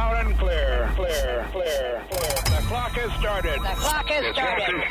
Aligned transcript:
Loud 0.00 0.26
and 0.26 0.38
clear. 0.38 0.90
Clear, 0.96 1.46
clear, 1.52 2.02
clear. 2.08 2.38
The 2.46 2.62
clock 2.68 2.92
has 2.92 3.12
started. 3.20 3.60
The 3.60 3.76
clock 3.76 4.08
has 4.08 4.34
started. 4.34 4.82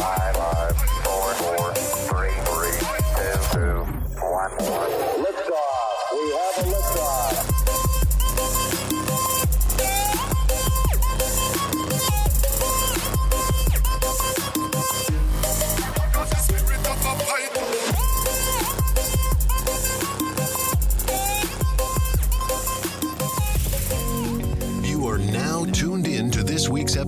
Five, 0.00 0.34
five, 0.34 0.76
four, 1.04 1.34
four, 1.34 1.74
three, 2.08 2.32
three, 2.48 2.72
two, 3.20 3.36
two, 3.52 3.84
one, 4.24 4.52
one. 4.64 5.19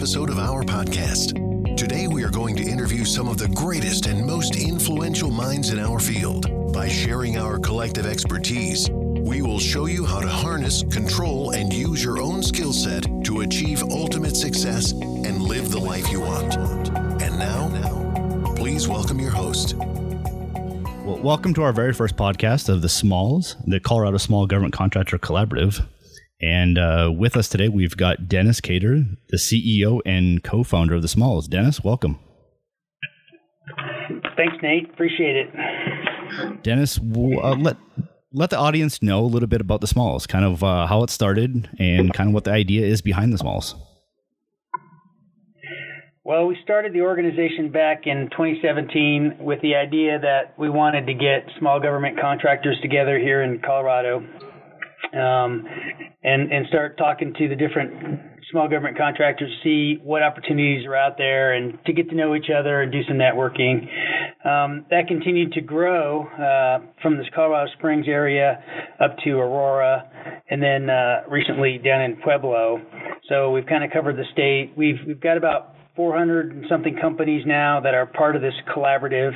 Episode 0.02 0.30
of 0.30 0.38
our 0.40 0.64
podcast. 0.64 1.76
Today, 1.76 2.08
we 2.08 2.24
are 2.24 2.28
going 2.28 2.56
to 2.56 2.64
interview 2.64 3.04
some 3.04 3.28
of 3.28 3.38
the 3.38 3.46
greatest 3.46 4.06
and 4.06 4.26
most 4.26 4.56
influential 4.56 5.30
minds 5.30 5.70
in 5.70 5.78
our 5.78 6.00
field. 6.00 6.72
By 6.72 6.88
sharing 6.88 7.38
our 7.38 7.56
collective 7.56 8.04
expertise, 8.04 8.90
we 8.90 9.42
will 9.42 9.60
show 9.60 9.86
you 9.86 10.04
how 10.04 10.18
to 10.18 10.26
harness, 10.26 10.82
control, 10.90 11.52
and 11.52 11.72
use 11.72 12.02
your 12.02 12.20
own 12.20 12.42
skill 12.42 12.72
set 12.72 13.06
to 13.22 13.42
achieve 13.42 13.80
ultimate 13.92 14.36
success 14.36 14.90
and 14.90 15.40
live 15.40 15.70
the 15.70 15.78
life 15.78 16.10
you 16.10 16.22
want. 16.22 16.56
And 17.22 17.38
now, 17.38 18.54
please 18.56 18.88
welcome 18.88 19.20
your 19.20 19.30
host, 19.30 19.76
Well, 19.76 21.20
welcome 21.22 21.54
to 21.54 21.62
our 21.62 21.72
very 21.72 21.92
first 21.92 22.16
podcast 22.16 22.68
of 22.68 22.82
the 22.82 22.88
Smalls, 22.88 23.54
the 23.68 23.78
Colorado 23.78 24.16
Small 24.16 24.48
Government 24.48 24.74
Contractor 24.74 25.18
Collaborative. 25.18 25.86
And 26.42 26.76
uh, 26.76 27.12
with 27.14 27.36
us 27.36 27.48
today, 27.48 27.68
we've 27.68 27.96
got 27.96 28.28
Dennis 28.28 28.60
Cater, 28.60 29.04
the 29.28 29.36
CEO 29.36 30.00
and 30.04 30.42
co 30.42 30.64
founder 30.64 30.96
of 30.96 31.02
the 31.02 31.08
Smalls. 31.08 31.46
Dennis, 31.46 31.84
welcome. 31.84 32.18
Thanks, 34.36 34.56
Nate. 34.60 34.90
Appreciate 34.90 35.36
it. 35.36 36.62
Dennis, 36.64 36.98
uh, 36.98 37.54
let 37.54 37.76
let 38.32 38.50
the 38.50 38.58
audience 38.58 39.02
know 39.02 39.20
a 39.20 39.26
little 39.26 39.46
bit 39.46 39.60
about 39.60 39.82
the 39.82 39.86
Smalls, 39.86 40.26
kind 40.26 40.44
of 40.44 40.64
uh, 40.64 40.86
how 40.86 41.04
it 41.04 41.10
started, 41.10 41.68
and 41.78 42.12
kind 42.12 42.30
of 42.30 42.34
what 42.34 42.44
the 42.44 42.50
idea 42.50 42.86
is 42.86 43.02
behind 43.02 43.32
the 43.32 43.38
Smalls. 43.38 43.76
Well, 46.24 46.46
we 46.46 46.56
started 46.62 46.92
the 46.92 47.02
organization 47.02 47.70
back 47.70 48.06
in 48.06 48.28
2017 48.30 49.38
with 49.40 49.60
the 49.60 49.74
idea 49.74 50.18
that 50.20 50.54
we 50.58 50.70
wanted 50.70 51.06
to 51.06 51.14
get 51.14 51.46
small 51.58 51.80
government 51.80 52.18
contractors 52.20 52.78
together 52.80 53.18
here 53.18 53.42
in 53.42 53.60
Colorado 53.60 54.24
um, 55.12 55.66
and, 56.22 56.52
and 56.52 56.66
start 56.68 56.96
talking 56.96 57.34
to 57.38 57.48
the 57.48 57.56
different 57.56 58.20
small 58.50 58.68
government 58.68 58.96
contractors, 58.96 59.50
see 59.62 59.98
what 60.02 60.22
opportunities 60.22 60.86
are 60.86 60.96
out 60.96 61.16
there, 61.16 61.54
and 61.54 61.78
to 61.86 61.92
get 61.92 62.08
to 62.10 62.14
know 62.14 62.34
each 62.34 62.50
other 62.56 62.82
and 62.82 62.92
do 62.92 63.02
some 63.08 63.16
networking. 63.16 63.88
Um, 64.44 64.86
that 64.90 65.06
continued 65.08 65.52
to 65.52 65.60
grow 65.60 66.26
uh, 66.26 66.84
from 67.00 67.16
this 67.16 67.26
Colorado 67.34 67.70
Springs 67.78 68.06
area 68.08 68.62
up 69.00 69.16
to 69.24 69.38
Aurora, 69.38 70.42
and 70.50 70.62
then 70.62 70.90
uh, 70.90 71.22
recently 71.30 71.78
down 71.78 72.02
in 72.02 72.16
Pueblo. 72.16 72.80
So 73.28 73.50
we've 73.50 73.66
kind 73.66 73.84
of 73.84 73.90
covered 73.90 74.16
the 74.16 74.24
state. 74.32 74.72
We've 74.76 74.98
we've 75.06 75.20
got 75.20 75.36
about 75.36 75.74
400 75.94 76.52
and 76.52 76.64
something 76.70 76.96
companies 77.00 77.44
now 77.46 77.80
that 77.80 77.92
are 77.92 78.06
part 78.06 78.34
of 78.34 78.42
this 78.42 78.54
collaborative. 78.74 79.32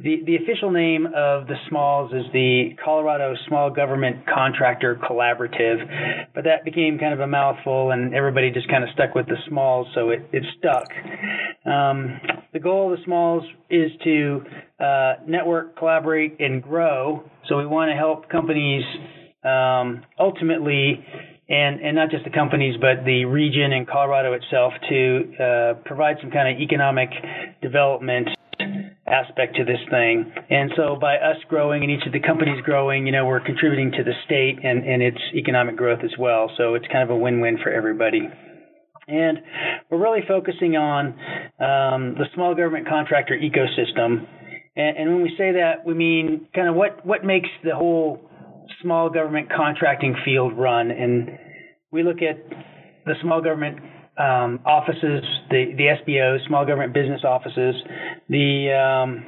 The 0.00 0.22
the 0.24 0.36
official 0.36 0.70
name 0.70 1.06
of 1.06 1.48
the 1.48 1.56
Smalls 1.68 2.12
is 2.12 2.24
the 2.32 2.76
Colorado 2.84 3.34
Small 3.48 3.70
Government 3.70 4.24
Contractor 4.32 5.00
Collaborative, 5.02 6.28
but 6.34 6.44
that 6.44 6.64
became 6.64 6.98
kind 6.98 7.12
of 7.12 7.20
a 7.20 7.26
mouthful, 7.26 7.90
and 7.90 8.14
everybody 8.14 8.50
just 8.52 8.68
kind 8.68 8.84
of 8.84 8.90
stuck 8.90 9.14
with 9.14 9.26
the 9.26 9.36
Smalls, 9.48 9.88
so 9.94 10.10
it 10.10 10.20
it 10.32 10.44
stuck. 10.58 10.86
Um, 11.70 12.20
the 12.52 12.60
goal 12.60 12.92
of 12.92 12.98
the 12.98 13.04
Smalls 13.04 13.42
is 13.68 13.90
to 14.04 14.44
uh, 14.78 15.14
network, 15.26 15.76
collaborate, 15.76 16.36
and 16.38 16.62
grow. 16.62 17.28
So 17.48 17.58
we 17.58 17.66
want 17.66 17.90
to 17.90 17.96
help 17.96 18.28
companies 18.28 18.84
um, 19.44 20.04
ultimately 20.18 21.04
and 21.48 21.80
and 21.80 21.94
not 21.94 22.10
just 22.10 22.24
the 22.24 22.30
companies, 22.30 22.76
but 22.80 23.04
the 23.04 23.24
region 23.24 23.72
and 23.72 23.86
Colorado 23.86 24.32
itself 24.32 24.72
to 24.88 25.32
uh, 25.38 25.74
provide 25.84 26.16
some 26.20 26.30
kind 26.30 26.54
of 26.54 26.60
economic 26.60 27.10
development 27.62 28.28
aspect 29.06 29.54
to 29.56 29.64
this 29.64 29.78
thing. 29.90 30.32
And 30.50 30.72
so 30.76 30.96
by 31.00 31.16
us 31.16 31.36
growing 31.48 31.82
and 31.82 31.92
each 31.92 32.06
of 32.06 32.12
the 32.12 32.20
companies 32.20 32.60
growing, 32.64 33.06
you 33.06 33.12
know, 33.12 33.24
we're 33.24 33.40
contributing 33.40 33.92
to 33.92 34.02
the 34.02 34.14
state 34.24 34.58
and, 34.64 34.84
and 34.84 35.02
its 35.02 35.18
economic 35.34 35.76
growth 35.76 36.00
as 36.02 36.10
well. 36.18 36.50
So 36.56 36.74
it's 36.74 36.86
kind 36.88 37.04
of 37.04 37.10
a 37.10 37.16
win-win 37.16 37.58
for 37.62 37.70
everybody. 37.70 38.28
And 39.08 39.38
we're 39.88 40.02
really 40.02 40.22
focusing 40.26 40.76
on 40.76 41.06
um, 41.60 42.14
the 42.18 42.26
small 42.34 42.56
government 42.56 42.88
contractor 42.88 43.38
ecosystem. 43.38 44.26
And, 44.74 44.96
and 44.96 45.14
when 45.14 45.22
we 45.22 45.32
say 45.38 45.52
that, 45.52 45.86
we 45.86 45.94
mean 45.94 46.48
kind 46.52 46.68
of 46.68 46.74
what, 46.74 47.06
what 47.06 47.24
makes 47.24 47.48
the 47.62 47.76
whole 47.76 48.25
small 48.82 49.10
government 49.10 49.48
contracting 49.54 50.14
field 50.24 50.56
run. 50.56 50.90
And 50.90 51.30
we 51.90 52.02
look 52.02 52.18
at 52.22 52.38
the 53.04 53.14
small 53.22 53.40
government 53.40 53.78
um, 54.18 54.60
offices, 54.64 55.22
the, 55.50 55.74
the 55.76 56.12
SBOs, 56.12 56.46
small 56.46 56.64
government 56.64 56.94
business 56.94 57.20
offices, 57.24 57.74
the 58.28 58.72
um, 58.72 59.26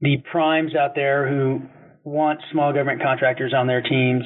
the 0.00 0.16
primes 0.30 0.74
out 0.74 0.94
there 0.94 1.28
who 1.28 1.60
want 2.04 2.40
small 2.52 2.72
government 2.72 3.02
contractors 3.02 3.52
on 3.56 3.66
their 3.66 3.82
teams, 3.82 4.22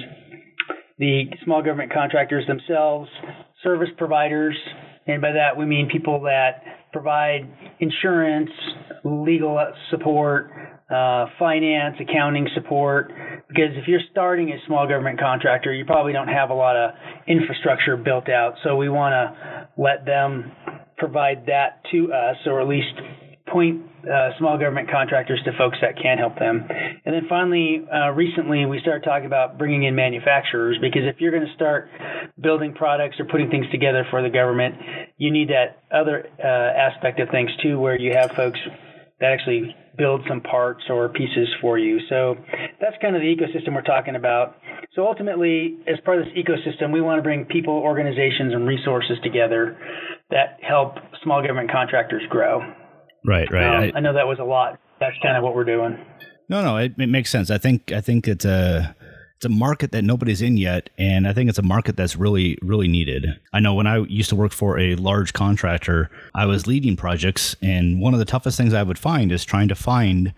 the 0.99 1.25
small 1.45 1.63
government 1.63 1.93
contractors 1.93 2.47
themselves, 2.47 3.09
service 3.63 3.89
providers, 3.97 4.57
and 5.07 5.23
by 5.23 5.33
that 5.33 5.57
we 5.57 5.65
mean 5.65 5.89
people 5.91 6.21
that 6.23 6.63
provide 6.93 7.49
insurance, 7.79 8.51
legal 9.05 9.59
support, 9.91 10.51
uh, 10.91 11.27
finance, 11.39 11.97
accounting 12.01 12.49
support. 12.55 13.13
Because 13.49 13.73
if 13.77 13.89
you're 13.89 14.01
starting 14.11 14.51
a 14.51 14.59
small 14.67 14.87
government 14.87 15.19
contractor, 15.19 15.73
you 15.73 15.85
probably 15.85 16.13
don't 16.13 16.29
have 16.29 16.51
a 16.51 16.55
lot 16.55 16.77
of 16.77 16.91
infrastructure 17.27 17.97
built 17.97 18.29
out. 18.29 18.55
So 18.65 18.77
we 18.77 18.89
want 18.89 19.13
to 19.13 19.69
let 19.77 20.05
them 20.05 20.53
provide 20.99 21.47
that 21.47 21.83
to 21.91 22.13
us, 22.13 22.37
or 22.47 22.61
at 22.61 22.69
least 22.69 22.95
point 23.51 23.83
uh, 24.05 24.31
small 24.39 24.57
government 24.57 24.91
contractors 24.91 25.41
to 25.45 25.53
folks 25.59 25.77
that 25.83 26.01
can 26.01 26.19
help 26.19 26.39
them. 26.39 26.67
And 27.05 27.15
then 27.15 27.27
finally, 27.29 27.85
uh, 27.93 28.11
recently 28.11 28.65
we 28.65 28.81
started 28.81 29.05
talking 29.05 29.27
about 29.27 29.59
bringing 29.59 29.85
in 29.85 29.95
manufacturers 29.95 30.79
because 30.81 31.03
if 31.05 31.21
you're 31.21 31.33
going 31.33 31.47
to 31.47 31.55
start 31.55 31.91
building 32.41 32.75
products 32.75 33.17
or 33.19 33.27
putting 33.27 33.51
things 33.51 33.67
together 33.71 34.07
for 34.11 34.23
the 34.23 34.31
government, 34.31 34.77
you 35.19 35.31
need 35.31 35.49
that 35.49 35.83
other 35.93 36.27
uh, 36.39 36.47
aspect 36.47 37.21
of 37.21 37.29
things 37.31 37.51
too, 37.63 37.79
where 37.79 37.99
you 37.99 38.13
have 38.15 38.31
folks 38.33 38.59
that 39.21 39.33
actually 39.33 39.75
build 39.97 40.23
some 40.29 40.41
parts 40.41 40.83
or 40.89 41.09
pieces 41.09 41.49
for 41.61 41.79
you. 41.79 41.99
So 42.09 42.37
that's 42.81 42.97
kind 43.01 43.17
of 43.17 43.23
the 43.23 43.29
ecosystem 43.29 43.75
we're 43.75 43.83
talking 43.83 44.17
about. 44.17 44.57
So 44.95 45.07
ultimately, 45.07 45.79
as 45.87 45.99
part 46.05 46.19
of 46.19 46.25
this 46.25 46.35
ecosystem, 46.35 46.93
we 46.93 47.01
want 47.01 47.19
to 47.19 47.23
bring 47.23 47.45
people, 47.45 47.75
organizations, 47.75 48.53
and 48.53 48.67
resources 48.67 49.19
together 49.23 49.79
that 50.31 50.59
help 50.63 50.95
small 51.23 51.43
government 51.43 51.71
contractors 51.71 52.23
grow. 52.29 52.61
Right, 53.25 53.51
right. 53.53 53.91
Um, 53.91 53.93
I 53.97 54.01
know 54.01 54.15
that 54.15 54.27
was 54.27 54.39
a 54.41 54.45
lot. 54.45 54.79
That's 54.99 55.17
kind 55.23 55.37
of 55.37 55.43
what 55.43 55.55
we're 55.55 55.65
doing. 55.65 55.99
No, 56.49 56.63
no, 56.63 56.77
it, 56.79 56.95
it 56.99 57.09
makes 57.09 57.31
sense. 57.31 57.51
I 57.51 57.59
think 57.59 57.93
I 57.93 58.01
think 58.01 58.27
it's 58.27 58.45
a 58.45 58.97
it's 59.41 59.47
a 59.47 59.49
market 59.49 59.91
that 59.93 60.05
nobody's 60.05 60.43
in 60.43 60.59
yet, 60.59 60.91
and 60.99 61.27
I 61.27 61.33
think 61.33 61.49
it's 61.49 61.59
a 61.59 61.63
market 61.63 61.97
that's 61.97 62.15
really 62.15 62.59
really 62.61 62.89
needed. 62.89 63.27
I 63.55 63.61
know 63.61 63.73
when 63.73 63.87
I 63.87 64.01
used 64.01 64.29
to 64.29 64.37
work 64.37 64.53
for 64.53 64.79
a 64.79 64.97
large 64.97 65.33
contractor, 65.33 66.11
I 66.35 66.45
was 66.45 66.67
leading 66.67 66.95
projects, 66.95 67.57
and 67.63 68.03
one 68.03 68.13
of 68.13 68.19
the 68.19 68.27
toughest 68.27 68.59
things 68.59 68.75
I 68.75 68.83
would 68.83 68.99
find 68.99 69.33
is 69.33 69.47
trying 69.47 69.69
to 69.69 69.75
find 69.75 70.35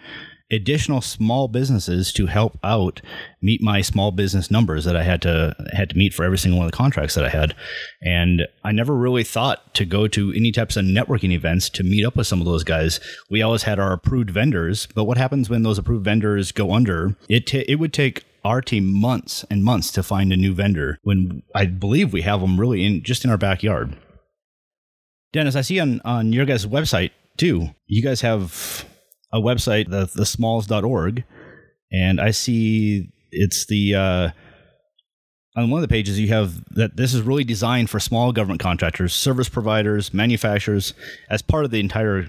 additional 0.52 1.00
small 1.00 1.48
businesses 1.48 2.12
to 2.12 2.26
help 2.26 2.60
out 2.62 3.00
meet 3.40 3.60
my 3.60 3.80
small 3.80 4.12
business 4.12 4.52
numbers 4.52 4.84
that 4.84 4.94
I 4.94 5.02
had 5.02 5.20
to 5.22 5.56
had 5.72 5.90
to 5.90 5.96
meet 5.96 6.14
for 6.14 6.24
every 6.24 6.38
single 6.38 6.58
one 6.58 6.66
of 6.66 6.70
the 6.70 6.78
contracts 6.78 7.16
that 7.16 7.24
I 7.24 7.30
had. 7.30 7.56
And 8.02 8.46
I 8.62 8.70
never 8.70 8.94
really 8.94 9.24
thought 9.24 9.74
to 9.74 9.84
go 9.84 10.06
to 10.06 10.32
any 10.32 10.52
types 10.52 10.76
of 10.76 10.84
networking 10.84 11.32
events 11.32 11.68
to 11.70 11.82
meet 11.82 12.06
up 12.06 12.14
with 12.14 12.28
some 12.28 12.40
of 12.40 12.46
those 12.46 12.62
guys. 12.62 13.00
We 13.28 13.42
always 13.42 13.64
had 13.64 13.80
our 13.80 13.92
approved 13.92 14.30
vendors, 14.30 14.86
but 14.94 15.06
what 15.06 15.18
happens 15.18 15.50
when 15.50 15.64
those 15.64 15.78
approved 15.78 16.04
vendors 16.04 16.52
go 16.52 16.72
under? 16.72 17.16
It 17.28 17.52
it 17.52 17.80
would 17.80 17.92
take 17.92 18.26
our 18.44 18.60
team 18.60 18.92
months 18.92 19.44
and 19.50 19.64
months 19.64 19.90
to 19.92 20.02
find 20.02 20.32
a 20.32 20.36
new 20.36 20.54
vendor 20.54 20.98
when 21.02 21.42
I 21.54 21.66
believe 21.66 22.12
we 22.12 22.22
have 22.22 22.40
them 22.40 22.58
really 22.58 22.84
in 22.84 23.02
just 23.02 23.24
in 23.24 23.30
our 23.30 23.38
backyard. 23.38 23.96
Dennis, 25.32 25.56
I 25.56 25.62
see 25.62 25.80
on 25.80 26.00
on 26.04 26.32
your 26.32 26.44
guys' 26.44 26.66
website 26.66 27.10
too. 27.36 27.68
You 27.86 28.02
guys 28.02 28.20
have 28.20 28.84
a 29.32 29.40
website, 29.40 29.88
the 29.88 30.06
thesmalls.org, 30.06 31.24
and 31.90 32.20
I 32.20 32.32
see 32.32 33.10
it's 33.30 33.66
the 33.66 33.94
uh, 33.94 34.30
on 35.56 35.70
one 35.70 35.82
of 35.82 35.88
the 35.88 35.92
pages 35.92 36.18
you 36.18 36.28
have 36.28 36.64
that 36.74 36.96
this 36.96 37.14
is 37.14 37.22
really 37.22 37.44
designed 37.44 37.90
for 37.90 38.00
small 38.00 38.32
government 38.32 38.60
contractors, 38.60 39.14
service 39.14 39.48
providers, 39.48 40.12
manufacturers, 40.12 40.94
as 41.30 41.42
part 41.42 41.64
of 41.64 41.70
the 41.70 41.80
entire 41.80 42.28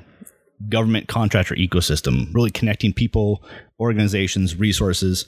government 0.69 1.07
contractor 1.07 1.55
ecosystem, 1.55 2.33
really 2.33 2.51
connecting 2.51 2.93
people, 2.93 3.43
organizations, 3.79 4.55
resources, 4.55 5.25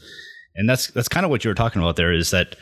and 0.56 0.70
that's 0.70 0.88
that's 0.88 1.08
kind 1.08 1.26
of 1.26 1.30
what 1.30 1.44
you 1.44 1.50
were 1.50 1.56
talking 1.56 1.82
about 1.82 1.96
there. 1.96 2.14
Is 2.14 2.32
that 2.32 2.56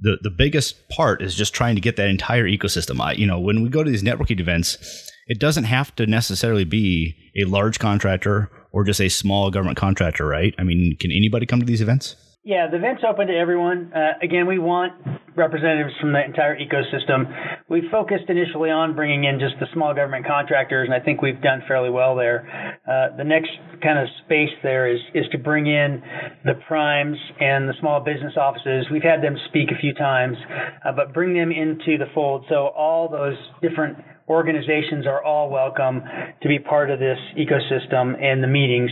the 0.00 0.18
the 0.22 0.30
biggest 0.30 0.88
part 0.88 1.22
is 1.22 1.34
just 1.34 1.54
trying 1.54 1.74
to 1.74 1.80
get 1.80 1.96
that 1.96 2.08
entire 2.08 2.44
ecosystem. 2.44 3.00
I, 3.00 3.12
you 3.12 3.26
know, 3.26 3.38
when 3.38 3.62
we 3.62 3.68
go 3.68 3.82
to 3.82 3.90
these 3.90 4.02
networking 4.02 4.40
events, 4.40 5.10
it 5.26 5.38
doesn't 5.38 5.64
have 5.64 5.94
to 5.96 6.06
necessarily 6.06 6.64
be 6.64 7.16
a 7.36 7.44
large 7.44 7.78
contractor 7.78 8.50
or 8.72 8.84
just 8.84 9.00
a 9.00 9.08
small 9.08 9.50
government 9.50 9.76
contractor, 9.76 10.26
right? 10.26 10.54
I 10.58 10.64
mean, 10.64 10.96
can 10.98 11.12
anybody 11.12 11.46
come 11.46 11.60
to 11.60 11.66
these 11.66 11.80
events? 11.80 12.16
Yeah, 12.46 12.68
the 12.70 12.76
event's 12.76 13.02
open 13.08 13.28
to 13.28 13.32
everyone. 13.34 13.90
Uh, 13.90 14.18
again, 14.22 14.46
we 14.46 14.58
want 14.58 14.92
representatives 15.34 15.94
from 15.98 16.12
the 16.12 16.22
entire 16.22 16.54
ecosystem. 16.58 17.24
We 17.70 17.88
focused 17.90 18.28
initially 18.28 18.68
on 18.68 18.94
bringing 18.94 19.24
in 19.24 19.40
just 19.40 19.54
the 19.60 19.66
small 19.72 19.94
government 19.94 20.26
contractors, 20.26 20.86
and 20.86 20.94
I 20.94 21.02
think 21.02 21.22
we've 21.22 21.40
done 21.40 21.62
fairly 21.66 21.88
well 21.88 22.14
there. 22.14 22.78
Uh, 22.86 23.16
the 23.16 23.24
next 23.24 23.48
kind 23.82 23.98
of 23.98 24.08
space 24.26 24.50
there 24.62 24.92
is 24.92 25.00
is 25.14 25.24
to 25.32 25.38
bring 25.38 25.66
in 25.68 26.02
the 26.44 26.52
primes 26.68 27.16
and 27.40 27.66
the 27.66 27.72
small 27.80 28.00
business 28.00 28.34
offices. 28.36 28.88
We've 28.92 29.02
had 29.02 29.22
them 29.22 29.38
speak 29.48 29.70
a 29.70 29.80
few 29.80 29.94
times, 29.94 30.36
uh, 30.84 30.92
but 30.92 31.14
bring 31.14 31.32
them 31.32 31.50
into 31.50 31.96
the 31.96 32.12
fold 32.12 32.44
so 32.50 32.68
all 32.76 33.08
those 33.08 33.38
different 33.62 33.96
organizations 34.28 35.06
are 35.06 35.24
all 35.24 35.48
welcome 35.48 36.02
to 36.42 36.48
be 36.48 36.58
part 36.58 36.90
of 36.90 36.98
this 36.98 37.18
ecosystem 37.38 38.22
and 38.22 38.42
the 38.42 38.48
meetings. 38.48 38.90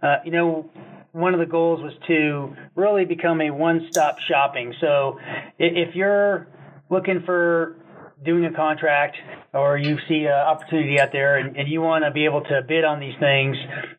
Uh, 0.00 0.16
you 0.24 0.30
know, 0.30 0.70
one 1.12 1.34
of 1.34 1.40
the 1.40 1.46
goals 1.46 1.80
was 1.82 1.92
to 2.06 2.54
really 2.74 3.04
become 3.04 3.40
a 3.40 3.50
one-stop 3.50 4.16
shopping. 4.28 4.74
So 4.80 5.18
if 5.58 5.94
you're 5.94 6.48
looking 6.90 7.22
for 7.24 7.76
doing 8.24 8.44
a 8.44 8.52
contract 8.52 9.16
or 9.52 9.76
you 9.76 9.98
see 10.08 10.24
an 10.24 10.32
opportunity 10.32 10.98
out 10.98 11.10
there 11.12 11.36
and, 11.36 11.56
and 11.56 11.68
you 11.68 11.80
want 11.80 12.04
to 12.04 12.10
be 12.10 12.24
able 12.24 12.42
to 12.42 12.62
bid 12.66 12.84
on 12.84 13.00
these 13.00 13.14
things 13.20 13.56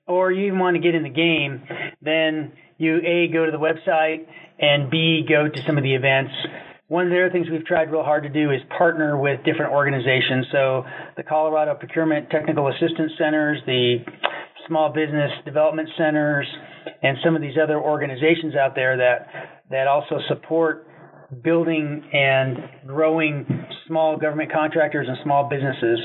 or 0.07 0.31
you 0.31 0.47
even 0.47 0.59
want 0.59 0.75
to 0.75 0.81
get 0.81 0.95
in 0.95 1.03
the 1.03 1.09
game, 1.09 1.61
then 2.01 2.53
you 2.77 2.97
A, 2.97 3.27
go 3.31 3.45
to 3.45 3.51
the 3.51 3.59
website 3.59 4.25
and 4.59 4.89
B, 4.89 5.25
go 5.27 5.47
to 5.47 5.63
some 5.67 5.77
of 5.77 5.83
the 5.83 5.93
events. 5.93 6.31
One 6.87 7.05
of 7.05 7.11
the 7.11 7.25
other 7.25 7.31
things 7.31 7.47
we've 7.49 7.65
tried 7.65 7.91
real 7.91 8.03
hard 8.03 8.23
to 8.23 8.29
do 8.29 8.51
is 8.51 8.61
partner 8.77 9.17
with 9.17 9.43
different 9.43 9.71
organizations. 9.71 10.47
So 10.51 10.85
the 11.17 11.23
Colorado 11.23 11.75
Procurement 11.75 12.29
Technical 12.29 12.67
Assistance 12.67 13.13
Centers, 13.17 13.59
the 13.65 14.05
Small 14.67 14.91
Business 14.91 15.31
Development 15.45 15.89
Centers, 15.97 16.47
and 17.01 17.17
some 17.23 17.35
of 17.35 17.41
these 17.41 17.55
other 17.61 17.79
organizations 17.79 18.55
out 18.55 18.75
there 18.75 18.97
that 18.97 19.27
that 19.69 19.87
also 19.87 20.19
support 20.27 20.87
building 21.41 22.03
and 22.13 22.57
growing 22.85 23.45
small 23.87 24.17
government 24.17 24.51
contractors 24.51 25.07
and 25.07 25.17
small 25.23 25.49
businesses. 25.49 25.99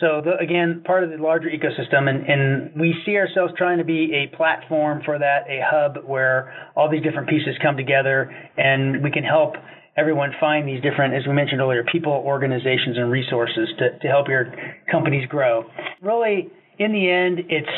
So 0.00 0.22
the, 0.24 0.36
again, 0.40 0.82
part 0.84 1.04
of 1.04 1.10
the 1.10 1.16
larger 1.16 1.48
ecosystem, 1.48 2.08
and, 2.08 2.26
and 2.26 2.80
we 2.80 2.94
see 3.04 3.16
ourselves 3.16 3.52
trying 3.58 3.78
to 3.78 3.84
be 3.84 4.12
a 4.14 4.34
platform 4.36 5.02
for 5.04 5.18
that, 5.18 5.44
a 5.48 5.60
hub 5.62 6.04
where 6.06 6.52
all 6.74 6.90
these 6.90 7.02
different 7.02 7.28
pieces 7.28 7.54
come 7.62 7.76
together, 7.76 8.32
and 8.56 9.02
we 9.02 9.10
can 9.10 9.24
help 9.24 9.54
everyone 9.96 10.32
find 10.40 10.66
these 10.66 10.80
different, 10.82 11.14
as 11.14 11.26
we 11.26 11.34
mentioned 11.34 11.60
earlier, 11.60 11.84
people, 11.92 12.12
organizations, 12.12 12.96
and 12.96 13.10
resources 13.10 13.68
to, 13.78 13.98
to 13.98 14.08
help 14.08 14.26
your 14.28 14.52
companies 14.90 15.28
grow. 15.28 15.64
Really, 16.00 16.50
in 16.84 16.92
the 16.92 17.10
end, 17.10 17.40
it's 17.48 17.68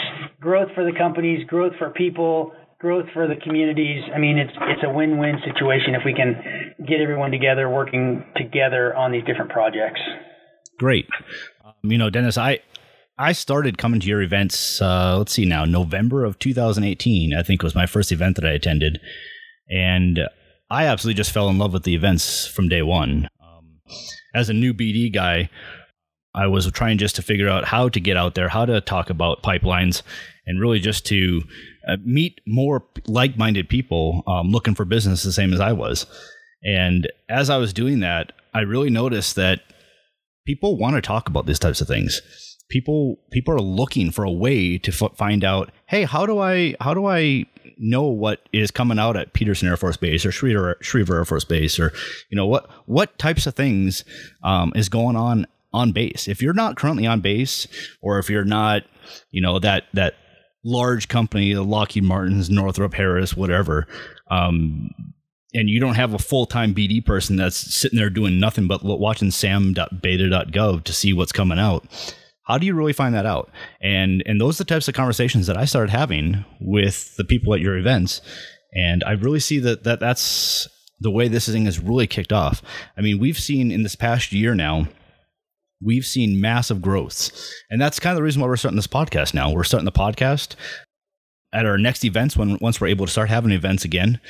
growth 0.41 0.69
for 0.75 0.85
the 0.85 0.97
companies, 0.97 1.47
growth 1.47 1.73
for 1.79 1.91
people, 1.91 2.53
growth 2.79 3.07
for 3.13 3.27
the 3.27 3.37
communities. 3.37 4.03
I 4.15 4.19
mean, 4.19 4.39
it's 4.39 4.53
it's 4.55 4.83
a 4.85 4.91
win-win 4.91 5.37
situation 5.45 5.95
if 5.95 6.03
we 6.05 6.15
can 6.15 6.75
get 6.87 7.01
everyone 7.01 7.31
together, 7.31 7.69
working 7.69 8.25
together 8.37 8.95
on 8.95 9.13
these 9.13 9.25
different 9.25 9.51
projects. 9.51 10.01
Great. 10.79 11.07
Um, 11.65 11.73
you 11.83 11.99
know, 11.99 12.11
Dennis, 12.11 12.37
I 12.37 12.61
I 13.19 13.33
started 13.33 13.79
coming 13.79 14.01
to 14.01 14.07
your 14.07 14.23
events. 14.23 14.83
Uh, 14.83 15.19
let's 15.19 15.33
see 15.33 15.45
now, 15.45 15.65
November 15.65 16.25
of 16.25 16.39
2018. 16.39 17.35
I 17.35 17.43
think 17.43 17.63
was 17.63 17.75
my 17.75 17.87
first 17.87 18.13
event 18.13 18.37
that 18.37 18.45
I 18.45 18.51
attended, 18.53 19.01
and 19.71 20.21
I 20.71 20.87
absolutely 20.87 21.17
just 21.17 21.33
fell 21.33 21.49
in 21.49 21.59
love 21.59 21.73
with 21.73 21.85
the 21.85 21.95
events 21.95 22.47
from 22.47 22.69
day 22.69 22.83
one. 22.83 23.29
Um, 23.41 23.79
as 24.35 24.49
a 24.49 24.53
new 24.53 24.75
BD 24.75 25.13
guy, 25.13 25.49
I 26.35 26.47
was 26.47 26.71
trying 26.73 26.99
just 26.99 27.17
to 27.17 27.23
figure 27.23 27.49
out 27.49 27.65
how 27.65 27.89
to 27.89 28.01
get 28.01 28.17
out 28.17 28.35
there, 28.35 28.49
how 28.49 28.65
to 28.67 28.81
talk 28.81 29.11
about 29.11 29.43
pipelines, 29.43 30.03
and 30.47 30.61
really 30.61 30.81
just 30.81 31.07
to 31.07 31.43
uh, 31.89 31.97
meet 32.05 32.41
more 32.47 32.85
like 33.07 33.37
minded 33.37 33.69
people 33.69 34.23
um, 34.27 34.51
looking 34.51 34.75
for 34.75 34.85
business 34.85 35.23
the 35.23 35.33
same 35.33 35.53
as 35.53 35.61
I 35.61 35.73
was. 35.73 36.07
And 36.65 37.11
as 37.29 37.51
I 37.51 37.59
was 37.59 37.73
doing 37.73 38.01
that, 38.01 38.33
I 38.53 38.61
really 38.61 38.91
noticed 38.91 39.37
that 39.37 39.61
people 40.47 40.77
want 40.77 40.97
to 40.97 41.03
talk 41.03 41.29
about 41.29 41.47
these 41.47 41.59
types 41.59 41.81
of 41.81 41.89
things. 41.89 42.21
People 42.71 43.19
people 43.31 43.55
are 43.55 43.61
looking 43.61 44.11
for 44.11 44.25
a 44.25 44.33
way 44.33 44.79
to 44.79 44.91
f- 44.91 45.17
find 45.17 45.45
out, 45.45 45.71
hey, 45.87 46.05
how 46.05 46.25
do 46.27 46.39
I 46.39 46.75
how 46.81 46.95
do 46.95 47.07
I 47.07 47.45
know 47.77 48.05
what 48.05 48.49
is 48.53 48.71
coming 48.71 48.99
out 48.99 49.17
at 49.17 49.33
Peterson 49.35 49.69
Air 49.69 49.77
Force 49.77 49.97
Base 49.97 50.25
or 50.25 50.31
Schriever, 50.31 51.17
Air 51.19 51.25
Force 51.25 51.45
Base, 51.45 51.79
or 51.79 51.93
you 52.31 52.37
know 52.37 52.47
what 52.47 52.69
what 52.87 53.19
types 53.19 53.47
of 53.47 53.55
things 53.55 54.05
um, 54.43 54.73
is 54.75 54.89
going 54.89 55.17
on 55.17 55.47
on 55.75 55.93
base. 55.93 56.29
If 56.29 56.41
you're 56.41 56.55
not 56.55 56.77
currently 56.77 57.07
on 57.07 57.21
base, 57.21 57.67
or 58.01 58.19
if 58.19 58.31
you're 58.31 58.45
not, 58.45 58.85
you 59.31 59.43
know 59.43 59.59
that 59.59 59.85
that 59.93 60.15
large 60.65 61.09
company, 61.09 61.53
the 61.53 61.63
Lockheed 61.63 62.05
Martin's, 62.05 62.49
Northrop 62.49 62.95
Harris, 62.95 63.37
whatever, 63.37 63.87
um, 64.31 64.91
and 65.53 65.69
you 65.69 65.79
don't 65.81 65.97
have 65.97 66.15
a 66.15 66.19
full 66.19 66.47
time 66.47 66.75
BD 66.75 67.05
person 67.05 67.37
that's 67.37 67.57
sitting 67.57 67.99
there 67.99 68.09
doing 68.09 68.41
nothing 68.41 68.67
but 68.67 68.83
watching 68.85 69.31
sam.beta.gov 69.31 70.85
to 70.85 70.93
see 70.93 71.13
what's 71.13 71.33
coming 71.33 71.59
out. 71.59 71.85
How 72.45 72.59
do 72.59 72.67
you 72.67 72.75
really 72.75 72.93
find 72.93 73.15
that 73.15 73.27
out? 73.27 73.51
And 73.81 74.23
and 74.27 74.41
those 74.41 74.61
are 74.61 74.65
the 74.65 74.69
types 74.69 74.89
of 74.89 74.95
conversations 74.95 75.47
that 75.49 75.57
I 75.57 75.65
started 75.65 75.91
having 75.91 76.45
with 76.61 77.17
the 77.17 77.25
people 77.25 77.53
at 77.53 77.61
your 77.61 77.77
events, 77.77 78.21
and 78.73 79.03
I 79.05 79.13
really 79.13 79.41
see 79.41 79.59
that 79.59 79.85
that 79.85 80.01
that's 80.01 80.69
the 81.01 81.11
way 81.11 81.29
this 81.29 81.49
thing 81.49 81.65
has 81.65 81.81
really 81.81 82.07
kicked 82.07 82.33
off. 82.33 82.63
I 82.97 83.01
mean, 83.01 83.19
we've 83.19 83.39
seen 83.39 83.71
in 83.71 83.83
this 83.83 83.97
past 83.97 84.33
year 84.33 84.55
now 84.55 84.87
we've 85.85 86.07
seen 86.07 86.41
massive 86.41 86.81
growths. 86.81 87.53
And 87.71 87.81
that's 87.81 88.01
kind 88.01 88.13
of 88.13 88.17
the 88.17 88.23
reason 88.23 88.41
why 88.41 88.49
we're 88.49 88.57
starting 88.57 88.77
this 88.77 88.87
podcast 88.87 89.35
now. 89.35 89.53
We're 89.53 89.65
starting 89.65 89.85
the 89.85 89.93
podcast 89.93 90.57
at 91.53 91.67
our 91.67 91.79
next 91.79 92.05
events 92.05 92.37
when 92.37 92.59
once 92.61 92.81
we're 92.81 92.89
able 92.89 93.07
to 93.07 93.13
start 93.13 93.29
having 93.29 93.53
events 93.53 93.85
again. 93.85 94.21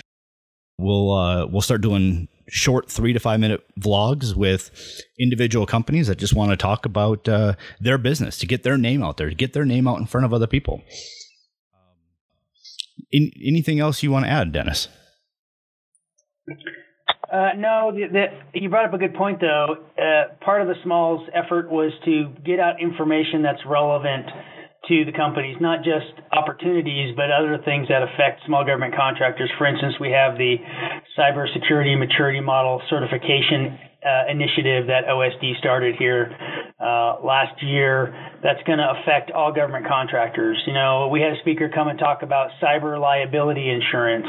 We'll 0.76 1.12
uh, 1.12 1.46
we'll 1.46 1.62
start 1.62 1.82
doing 1.82 2.28
short 2.48 2.90
three 2.90 3.12
to 3.12 3.20
five 3.20 3.40
minute 3.40 3.64
vlogs 3.80 4.34
with 4.34 4.70
individual 5.18 5.66
companies 5.66 6.08
that 6.08 6.18
just 6.18 6.34
want 6.34 6.50
to 6.50 6.56
talk 6.56 6.84
about 6.84 7.28
uh, 7.28 7.54
their 7.80 7.96
business 7.96 8.36
to 8.38 8.46
get 8.46 8.64
their 8.64 8.76
name 8.76 9.02
out 9.02 9.16
there, 9.16 9.28
to 9.28 9.34
get 9.34 9.52
their 9.52 9.64
name 9.64 9.86
out 9.86 10.00
in 10.00 10.06
front 10.06 10.24
of 10.24 10.34
other 10.34 10.48
people. 10.48 10.82
Um, 11.72 11.94
in, 13.12 13.30
anything 13.42 13.78
else 13.78 14.02
you 14.02 14.10
want 14.10 14.26
to 14.26 14.30
add, 14.30 14.52
Dennis? 14.52 14.88
Uh, 17.34 17.50
no, 17.58 17.90
the, 17.90 18.06
the, 18.06 18.60
you 18.60 18.70
brought 18.70 18.86
up 18.86 18.94
a 18.94 18.98
good 18.98 19.14
point, 19.14 19.40
though. 19.40 19.82
Uh, 19.98 20.38
part 20.44 20.62
of 20.62 20.68
the 20.68 20.78
Smalls 20.84 21.26
effort 21.34 21.68
was 21.68 21.90
to 22.04 22.30
get 22.46 22.60
out 22.60 22.80
information 22.80 23.42
that's 23.42 23.58
relevant 23.66 24.26
to 24.86 25.04
the 25.04 25.10
companies, 25.10 25.56
not 25.60 25.82
just 25.82 26.14
opportunities, 26.30 27.10
but 27.16 27.34
other 27.34 27.58
things 27.64 27.88
that 27.88 28.06
affect 28.06 28.46
small 28.46 28.64
government 28.64 28.94
contractors. 28.94 29.50
For 29.58 29.66
instance, 29.66 29.94
we 29.98 30.12
have 30.12 30.38
the 30.38 30.62
Cybersecurity 31.18 31.98
Maturity 31.98 32.38
Model 32.38 32.80
Certification 32.88 33.82
uh, 34.04 34.30
initiative 34.30 34.86
that 34.86 35.08
OSD 35.08 35.58
started 35.58 35.96
here 35.98 36.30
uh, 36.78 37.16
last 37.24 37.56
year 37.62 38.12
that's 38.42 38.62
going 38.66 38.78
to 38.78 38.92
affect 39.00 39.30
all 39.30 39.50
government 39.52 39.86
contractors. 39.88 40.62
You 40.66 40.74
know, 40.74 41.08
we 41.08 41.20
had 41.20 41.32
a 41.32 41.40
speaker 41.40 41.70
come 41.72 41.88
and 41.88 41.98
talk 41.98 42.22
about 42.22 42.50
cyber 42.62 43.00
liability 43.00 43.70
insurance, 43.70 44.26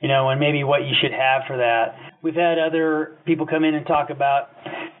you 0.00 0.08
know, 0.08 0.30
and 0.30 0.38
maybe 0.38 0.62
what 0.62 0.82
you 0.82 0.94
should 1.02 1.12
have 1.12 1.42
for 1.48 1.56
that. 1.56 1.98
We've 2.26 2.34
had 2.34 2.58
other 2.58 3.18
people 3.24 3.46
come 3.46 3.62
in 3.62 3.76
and 3.76 3.86
talk 3.86 4.10
about 4.10 4.48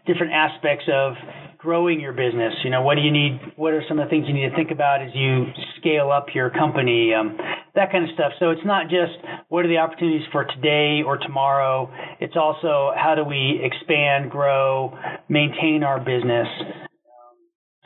different 0.06 0.32
aspects 0.32 0.84
of 0.86 1.14
growing 1.58 1.98
your 1.98 2.12
business. 2.12 2.54
You 2.62 2.70
know, 2.70 2.82
what 2.82 2.94
do 2.94 3.00
you 3.00 3.10
need? 3.10 3.40
What 3.56 3.72
are 3.72 3.82
some 3.88 3.98
of 3.98 4.06
the 4.06 4.10
things 4.10 4.26
you 4.28 4.32
need 4.32 4.48
to 4.48 4.54
think 4.54 4.70
about 4.70 5.02
as 5.02 5.10
you 5.12 5.46
scale 5.80 6.12
up 6.12 6.26
your 6.36 6.50
company? 6.50 7.12
Um, 7.12 7.36
that 7.74 7.90
kind 7.90 8.04
of 8.04 8.14
stuff. 8.14 8.30
So 8.38 8.50
it's 8.50 8.64
not 8.64 8.84
just 8.84 9.18
what 9.48 9.64
are 9.64 9.68
the 9.68 9.78
opportunities 9.78 10.22
for 10.30 10.44
today 10.44 11.02
or 11.04 11.18
tomorrow. 11.18 11.90
It's 12.20 12.36
also 12.36 12.92
how 12.94 13.16
do 13.16 13.24
we 13.24 13.58
expand, 13.60 14.30
grow, 14.30 14.96
maintain 15.28 15.82
our 15.82 15.98
business. 15.98 16.46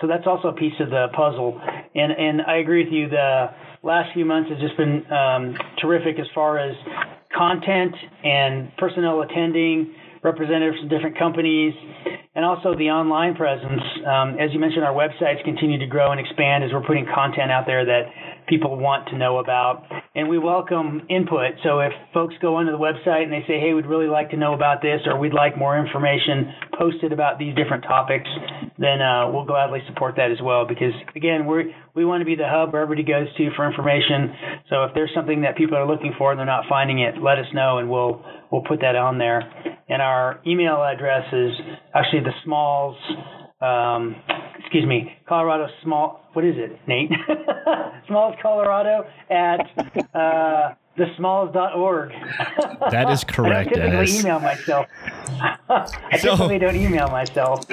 So 0.03 0.07
that's 0.07 0.27
also 0.27 0.49
a 0.49 0.55
piece 0.55 0.77
of 0.81 0.91
the 0.91 1.07
puzzle. 1.17 1.59
And 1.95 2.13
and 2.13 2.43
I 2.43 2.59
agree 2.59 2.85
with 2.85 2.93
you. 2.93 3.09
The 3.09 3.47
last 3.83 4.13
few 4.13 4.27
months 4.27 4.51
has 4.51 4.61
just 4.61 4.77
been 4.77 5.11
um, 5.11 5.57
terrific 5.81 6.19
as 6.21 6.27
far 6.35 6.59
as 6.59 6.77
content 7.41 7.97
and 8.23 8.69
personnel 8.77 9.23
attending, 9.23 9.95
representatives 10.23 10.77
from 10.79 10.89
different 10.89 11.17
companies, 11.19 11.73
and 12.35 12.45
also 12.45 12.77
the 12.77 12.93
online 12.93 13.35
presence. 13.35 13.81
Um, 14.05 14.37
as 14.37 14.53
you 14.53 14.61
mentioned, 14.61 14.85
our 14.85 14.93
websites 14.93 15.43
continue 15.43 15.79
to 15.79 15.87
grow 15.87 16.13
and 16.13 16.21
expand 16.21 16.65
as 16.65 16.71
we're 16.71 16.85
putting 16.85 17.07
content 17.09 17.51
out 17.51 17.65
there 17.65 17.87
that 17.87 18.13
people 18.47 18.77
want 18.77 19.09
to 19.09 19.17
know 19.17 19.39
about. 19.39 19.85
And 20.15 20.29
we 20.29 20.37
welcome 20.39 21.01
input. 21.09 21.57
So 21.65 21.81
if 21.81 21.93
folks 22.13 22.35
go 22.43 22.57
onto 22.57 22.73
the 22.73 22.79
website 22.79 23.23
and 23.25 23.33
they 23.33 23.45
say, 23.49 23.59
hey, 23.59 23.73
we'd 23.73 23.87
really 23.87 24.09
like 24.09 24.29
to 24.31 24.37
know 24.37 24.53
about 24.53 24.83
this, 24.83 25.01
or 25.07 25.19
we'd 25.19 25.33
like 25.33 25.57
more 25.57 25.79
information 25.79 26.53
posted 26.79 27.13
about 27.13 27.39
these 27.39 27.55
different 27.55 27.85
topics, 27.85 28.29
then 28.81 29.03
uh, 29.03 29.31
we'll 29.31 29.45
gladly 29.45 29.81
support 29.87 30.17
that 30.17 30.31
as 30.33 30.39
well. 30.43 30.67
Because 30.67 30.95
again, 31.15 31.47
we 31.47 31.75
we 31.95 32.05
want 32.05 32.23
to 32.23 32.25
be 32.25 32.35
the 32.35 32.49
hub 32.49 32.73
where 32.73 32.83
everybody 32.83 33.07
goes 33.07 33.29
to 33.37 33.51
for 33.55 33.69
information. 33.69 34.33
So 34.71 34.85
if 34.85 34.95
there's 34.95 35.11
something 35.15 35.43
that 35.43 35.57
people 35.57 35.77
are 35.77 35.87
looking 35.87 36.15
for 36.17 36.31
and 36.33 36.39
they're 36.39 36.47
not 36.47 36.65
finding 36.69 36.99
it, 37.01 37.21
let 37.23 37.39
us 37.39 37.47
know 37.53 37.79
and 37.79 37.91
we'll 37.91 38.25
we'll 38.51 38.65
put 38.67 38.81
that 38.81 38.97
on 38.97 39.19
there. 39.19 39.41
and 39.89 40.01
our 40.01 40.41
email 40.47 40.83
address 40.83 41.25
is 41.33 41.53
actually 41.95 42.21
the 42.25 42.33
Smalls. 42.45 42.97
Um, 43.61 44.17
excuse 44.59 44.87
me, 44.87 45.13
Colorado 45.29 45.67
Small. 45.83 46.21
What 46.33 46.45
is 46.47 46.55
it, 46.57 46.79
Nate? 46.87 47.11
Smalls 48.09 48.37
Colorado 48.41 49.05
at 49.29 49.61
uh, 50.15 50.75
thesmalls.org. 50.99 52.13
That 52.91 53.11
is 53.11 53.23
correct, 53.25 53.71
I 53.77 53.81
don't 53.81 53.91
typically 53.91 53.91
Dennis. 54.07 54.21
email 54.25 54.41
myself. 54.41 54.87
I 55.69 56.19
So- 56.19 56.33
typically 56.37 56.59
don't 56.59 56.77
email 56.77 57.09
myself. 57.09 57.65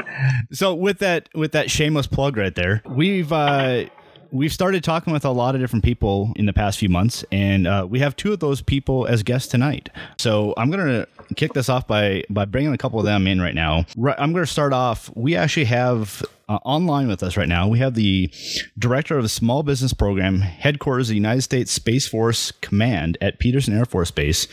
So 0.51 0.74
with 0.75 1.00
that 1.00 1.29
with 1.33 1.51
that 1.53 1.71
shameless 1.71 2.07
plug 2.07 2.38
right 2.38 2.53
there, 2.53 2.81
we've 2.86 3.31
uh, 3.33 3.86
we've 4.31 4.53
started 4.53 4.84
talking 4.84 5.13
with 5.13 5.25
a 5.25 5.31
lot 5.31 5.55
of 5.55 5.62
different 5.62 5.84
people 5.84 6.31
in 6.36 6.46
the 6.46 6.53
past 6.53 6.77
few 6.77 6.89
months, 6.89 7.24
and 7.31 7.67
uh, 7.67 7.86
we 7.89 8.00
have 8.00 8.15
two 8.15 8.34
of 8.34 8.39
those 8.39 8.62
people 8.62 9.05
as 9.07 9.24
guests 9.24 9.48
tonight. 9.48 9.89
So 10.17 10.53
I'm 10.57 10.69
gonna 10.69 11.07
kick 11.36 11.53
this 11.53 11.69
off 11.69 11.88
by 11.88 12.24
by 12.29 12.46
bringing 12.46 12.74
a 12.74 12.77
couple 12.77 13.00
of 13.00 13.05
them 13.05 13.27
in 13.27 13.41
right 13.41 13.55
now. 13.55 13.86
I'm 14.17 14.34
gonna 14.34 14.46
start 14.46 14.74
off. 14.74 15.10
We 15.15 15.36
actually 15.36 15.65
have. 15.65 16.24
Uh, 16.50 16.60
online 16.63 17.10
with 17.10 17.22
us 17.24 17.36
right 17.36 17.50
now, 17.50 17.67
we 17.67 17.77
have 17.77 17.93
the 17.93 18.31
director 18.79 19.17
of 19.17 19.24
the 19.24 19.27
Small 19.27 19.63
Business 19.63 19.91
Program, 19.91 20.39
headquarters 20.39 21.10
of 21.10 21.10
the 21.10 21.15
United 21.15 21.41
States 21.41 21.74
Space 21.74 22.07
Force 22.07 22.53
Command 22.62 23.17
at 23.19 23.38
Peterson 23.38 23.77
Air 23.77 23.84
Force 23.84 24.12
Base, 24.12 24.48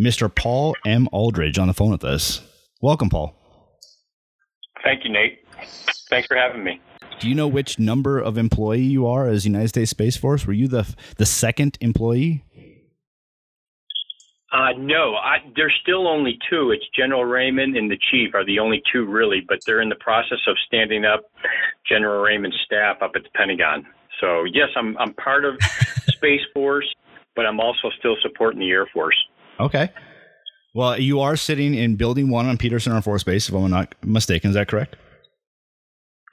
Mr. 0.00 0.32
Paul 0.32 0.76
M. 0.86 1.08
Aldrich, 1.10 1.58
on 1.58 1.66
the 1.66 1.74
phone 1.74 1.90
with 1.90 2.04
us. 2.04 2.42
Welcome, 2.80 3.10
Paul. 3.10 3.36
Thank 4.84 5.02
you, 5.02 5.10
Nate. 5.10 5.40
Thanks 6.10 6.28
for 6.28 6.36
having 6.36 6.62
me. 6.62 6.80
Do 7.22 7.28
you 7.28 7.36
know 7.36 7.46
which 7.46 7.78
number 7.78 8.18
of 8.18 8.36
employee 8.36 8.82
you 8.82 9.06
are 9.06 9.28
as 9.28 9.46
United 9.46 9.68
States 9.68 9.92
Space 9.92 10.16
Force? 10.16 10.44
Were 10.44 10.52
you 10.52 10.66
the 10.66 10.92
the 11.18 11.24
second 11.24 11.78
employee? 11.80 12.42
Uh, 14.52 14.72
no, 14.76 15.14
I, 15.14 15.36
there's 15.54 15.72
still 15.80 16.08
only 16.08 16.36
two. 16.50 16.72
It's 16.72 16.84
General 16.96 17.24
Raymond 17.24 17.76
and 17.76 17.88
the 17.88 17.96
chief 18.10 18.34
are 18.34 18.44
the 18.44 18.58
only 18.58 18.82
two 18.92 19.04
really, 19.04 19.40
but 19.48 19.60
they're 19.64 19.80
in 19.80 19.88
the 19.88 19.94
process 20.00 20.40
of 20.48 20.56
standing 20.66 21.04
up 21.04 21.20
General 21.88 22.22
Raymond's 22.22 22.58
staff 22.66 22.96
up 23.00 23.12
at 23.14 23.22
the 23.22 23.30
Pentagon. 23.36 23.86
So 24.20 24.42
yes, 24.42 24.70
I'm 24.74 24.98
I'm 24.98 25.14
part 25.14 25.44
of 25.44 25.54
Space 26.08 26.42
Force, 26.52 26.92
but 27.36 27.46
I'm 27.46 27.60
also 27.60 27.88
still 28.00 28.16
supporting 28.20 28.58
the 28.58 28.70
Air 28.70 28.88
Force. 28.92 29.16
Okay. 29.60 29.90
Well, 30.74 30.98
you 30.98 31.20
are 31.20 31.36
sitting 31.36 31.72
in 31.74 31.94
Building 31.94 32.30
One 32.30 32.46
on 32.46 32.58
Peterson 32.58 32.92
Air 32.92 33.00
Force 33.00 33.22
Base, 33.22 33.48
if 33.48 33.54
I'm 33.54 33.70
not 33.70 33.94
mistaken. 34.04 34.50
Is 34.50 34.54
that 34.54 34.66
correct? 34.66 34.96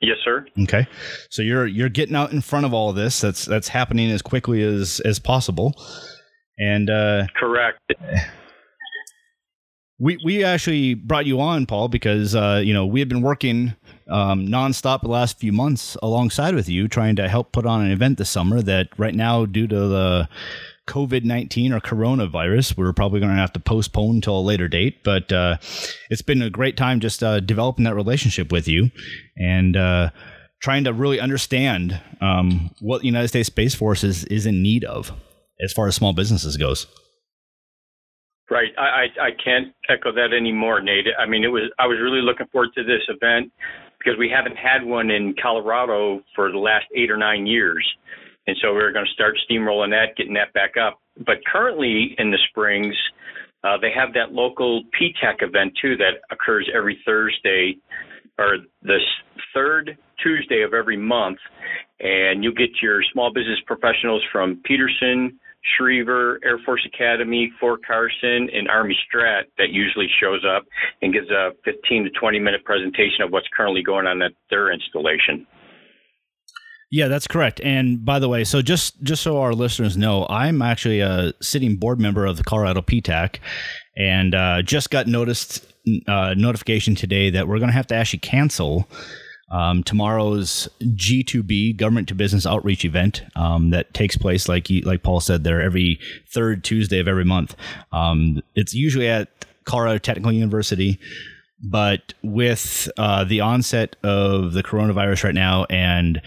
Yes, 0.01 0.17
sir. 0.23 0.45
Okay. 0.61 0.87
So 1.29 1.41
you're 1.41 1.67
you're 1.67 1.89
getting 1.89 2.15
out 2.15 2.31
in 2.31 2.41
front 2.41 2.65
of 2.65 2.73
all 2.73 2.89
of 2.89 2.95
this. 2.95 3.19
That's 3.19 3.45
that's 3.45 3.67
happening 3.67 4.09
as 4.11 4.21
quickly 4.21 4.61
as 4.61 5.01
as 5.01 5.19
possible. 5.19 5.73
And 6.57 6.89
uh, 6.89 7.27
Correct. 7.35 7.79
we 9.99 10.17
we 10.23 10.43
actually 10.43 10.93
brought 10.93 11.25
you 11.25 11.41
on, 11.41 11.65
Paul, 11.65 11.89
because 11.89 12.33
uh, 12.33 12.61
you 12.63 12.73
know 12.73 12.85
we 12.85 13.01
have 13.01 13.09
been 13.09 13.21
working 13.21 13.75
um, 14.07 14.47
nonstop 14.47 15.01
the 15.01 15.09
last 15.09 15.37
few 15.37 15.51
months 15.51 15.97
alongside 16.01 16.55
with 16.55 16.69
you, 16.69 16.87
trying 16.87 17.17
to 17.17 17.27
help 17.27 17.51
put 17.51 17.65
on 17.65 17.81
an 17.81 17.91
event 17.91 18.17
this 18.17 18.29
summer. 18.29 18.61
That 18.61 18.87
right 18.97 19.15
now, 19.15 19.45
due 19.45 19.67
to 19.67 19.75
the 19.75 20.29
COVID 20.89 21.23
nineteen 21.23 21.71
or 21.71 21.79
coronavirus, 21.79 22.75
we're 22.75 22.91
probably 22.93 23.19
going 23.19 23.31
to 23.31 23.39
have 23.39 23.53
to 23.53 23.59
postpone 23.59 24.15
until 24.15 24.39
a 24.39 24.41
later 24.41 24.67
date. 24.67 25.03
But 25.03 25.31
uh, 25.31 25.57
it's 26.09 26.23
been 26.23 26.41
a 26.41 26.49
great 26.49 26.75
time 26.75 26.99
just 26.99 27.23
uh, 27.23 27.39
developing 27.39 27.85
that 27.85 27.95
relationship 27.95 28.51
with 28.51 28.67
you 28.67 28.91
and. 29.37 29.77
Uh, 29.77 30.09
Trying 30.61 30.83
to 30.83 30.91
really 30.91 31.21
understand 31.21 32.01
um, 32.19 32.71
what 32.81 32.99
the 32.99 33.07
United 33.07 33.29
States 33.29 33.47
Space 33.47 33.73
Force 33.73 34.03
is, 34.03 34.25
is 34.25 34.45
in 34.45 34.61
need 34.61 34.83
of 34.83 35.13
as 35.63 35.71
far 35.71 35.87
as 35.87 35.95
small 35.95 36.11
businesses 36.11 36.57
goes. 36.57 36.85
Right. 38.51 38.73
I, 38.77 38.81
I 38.81 39.27
I 39.27 39.31
can't 39.41 39.73
echo 39.87 40.11
that 40.11 40.33
anymore, 40.35 40.81
Nate. 40.81 41.05
I 41.17 41.25
mean, 41.25 41.45
it 41.45 41.47
was 41.47 41.71
I 41.79 41.87
was 41.87 41.97
really 42.03 42.21
looking 42.21 42.45
forward 42.51 42.71
to 42.75 42.83
this 42.83 43.03
event 43.07 43.53
because 43.99 44.19
we 44.19 44.27
haven't 44.29 44.57
had 44.57 44.83
one 44.83 45.09
in 45.09 45.33
Colorado 45.41 46.21
for 46.35 46.51
the 46.51 46.57
last 46.57 46.87
eight 46.93 47.09
or 47.09 47.15
nine 47.15 47.47
years, 47.47 47.87
and 48.49 48.57
so 48.63 48.73
we 48.73 48.81
were 48.81 48.91
going 48.91 49.05
to 49.05 49.11
start 49.11 49.37
steamrolling 49.49 49.91
that, 49.91 50.17
getting 50.17 50.33
that 50.33 50.51
back 50.53 50.71
up. 50.75 50.99
But 51.23 51.37
currently 51.45 52.15
in 52.17 52.31
the 52.31 52.37
springs, 52.49 52.95
uh, 53.63 53.77
they 53.79 53.91
have 53.95 54.11
that 54.15 54.31
local 54.31 54.81
PTAC 54.99 55.43
event 55.43 55.73
too 55.79 55.95
that 55.97 56.21
occurs 56.31 56.67
every 56.75 56.99
Thursday 57.05 57.77
or 58.39 58.57
the 58.81 58.97
third 59.53 59.97
Tuesday 60.23 60.63
of 60.63 60.73
every 60.73 60.97
month, 60.97 61.37
and 61.99 62.43
you 62.43 62.51
get 62.53 62.69
your 62.81 63.03
small 63.13 63.31
business 63.31 63.59
professionals 63.67 64.23
from 64.31 64.61
Peterson, 64.65 65.37
Schriever, 65.77 66.39
Air 66.43 66.57
Force 66.65 66.81
Academy, 66.91 67.51
Fort 67.59 67.81
Carson, 67.85 68.49
and 68.51 68.67
Army 68.67 68.97
Strat 69.05 69.43
that 69.59 69.69
usually 69.69 70.07
shows 70.19 70.43
up 70.49 70.65
and 71.03 71.13
gives 71.13 71.29
a 71.29 71.51
15 71.65 72.05
to 72.05 72.09
20 72.11 72.39
minute 72.39 72.63
presentation 72.63 73.21
of 73.23 73.31
what's 73.31 73.47
currently 73.55 73.83
going 73.83 74.07
on 74.07 74.23
at 74.23 74.31
their 74.49 74.71
installation. 74.71 75.45
Yeah, 76.91 77.07
that's 77.07 77.27
correct. 77.27 77.61
And 77.63 78.03
by 78.03 78.17
the 78.17 78.27
way, 78.27 78.43
so 78.43 78.61
just 78.61 79.01
just 79.03 79.21
so 79.21 79.39
our 79.41 79.53
listeners 79.53 79.95
know, 79.95 80.25
I'm 80.27 80.61
actually 80.61 81.01
a 81.01 81.33
sitting 81.39 81.75
board 81.75 81.99
member 81.99 82.25
of 82.25 82.37
the 82.37 82.43
Colorado 82.43 82.81
PTAC, 82.81 83.37
and 83.95 84.33
uh, 84.33 84.63
just 84.63 84.89
got 84.89 85.05
noticed 85.05 85.65
uh, 86.07 86.33
notification 86.35 86.95
today 86.95 87.29
that 87.29 87.47
we're 87.47 87.59
going 87.59 87.69
to 87.69 87.75
have 87.75 87.87
to 87.87 87.95
actually 87.95 88.19
cancel 88.19 88.89
um, 89.51 89.83
tomorrow's 89.83 90.67
G2B 90.81 91.77
Government 91.77 92.07
to 92.07 92.15
Business 92.15 92.47
Outreach 92.47 92.83
event 92.85 93.23
um, 93.35 93.69
that 93.69 93.93
takes 93.93 94.17
place, 94.17 94.49
like 94.49 94.67
like 94.83 95.03
Paul 95.03 95.19
said, 95.19 95.43
there 95.43 95.61
every 95.61 95.99
third 96.33 96.63
Tuesday 96.63 96.99
of 96.99 97.07
every 97.07 97.25
month. 97.25 97.55
Um, 97.91 98.41
it's 98.55 98.73
usually 98.73 99.07
at 99.07 99.45
Colorado 99.63 99.99
Technical 99.99 100.31
University 100.31 100.99
but 101.61 102.13
with 102.23 102.89
uh, 102.97 103.25
the 103.25 103.41
onset 103.41 103.97
of 104.01 104.53
the 104.53 104.63
coronavirus 104.63 105.25
right 105.25 105.35
now 105.35 105.65
and 105.65 106.21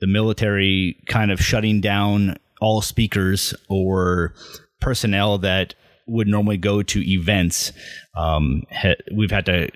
the 0.00 0.06
military 0.06 0.96
kind 1.08 1.30
of 1.30 1.40
shutting 1.40 1.80
down 1.80 2.36
all 2.60 2.82
speakers 2.82 3.54
or 3.68 4.34
personnel 4.80 5.38
that 5.38 5.74
would 6.06 6.26
normally 6.26 6.56
go 6.56 6.82
to 6.82 7.00
events, 7.10 7.72
um, 8.16 8.62
ha- 8.72 8.94
we've 9.14 9.30
had 9.30 9.46
to 9.46 9.68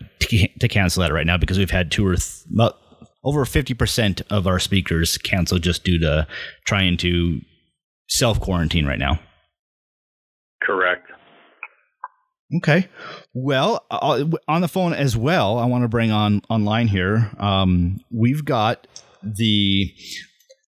to 0.60 0.68
cancel 0.68 1.02
that 1.02 1.12
right 1.12 1.26
now 1.26 1.36
because 1.36 1.58
we've 1.58 1.70
had 1.70 1.90
two 1.90 2.06
or 2.06 2.16
th- 2.16 2.44
about 2.52 2.78
over 3.24 3.44
fifty 3.44 3.74
percent 3.74 4.22
of 4.30 4.46
our 4.46 4.58
speakers 4.58 5.18
cancel 5.18 5.58
just 5.58 5.84
due 5.84 5.98
to 5.98 6.26
trying 6.66 6.96
to 6.98 7.40
self 8.08 8.40
quarantine 8.40 8.86
right 8.86 8.98
now. 8.98 9.20
Correct. 10.62 11.10
Okay. 12.58 12.88
Well, 13.32 13.84
uh, 13.90 14.24
on 14.46 14.60
the 14.60 14.68
phone 14.68 14.92
as 14.92 15.16
well, 15.16 15.58
I 15.58 15.64
want 15.66 15.84
to 15.84 15.88
bring 15.88 16.10
on 16.10 16.42
online 16.50 16.86
here. 16.86 17.30
Um, 17.38 18.00
we've 18.10 18.44
got 18.44 18.86
the 19.22 19.94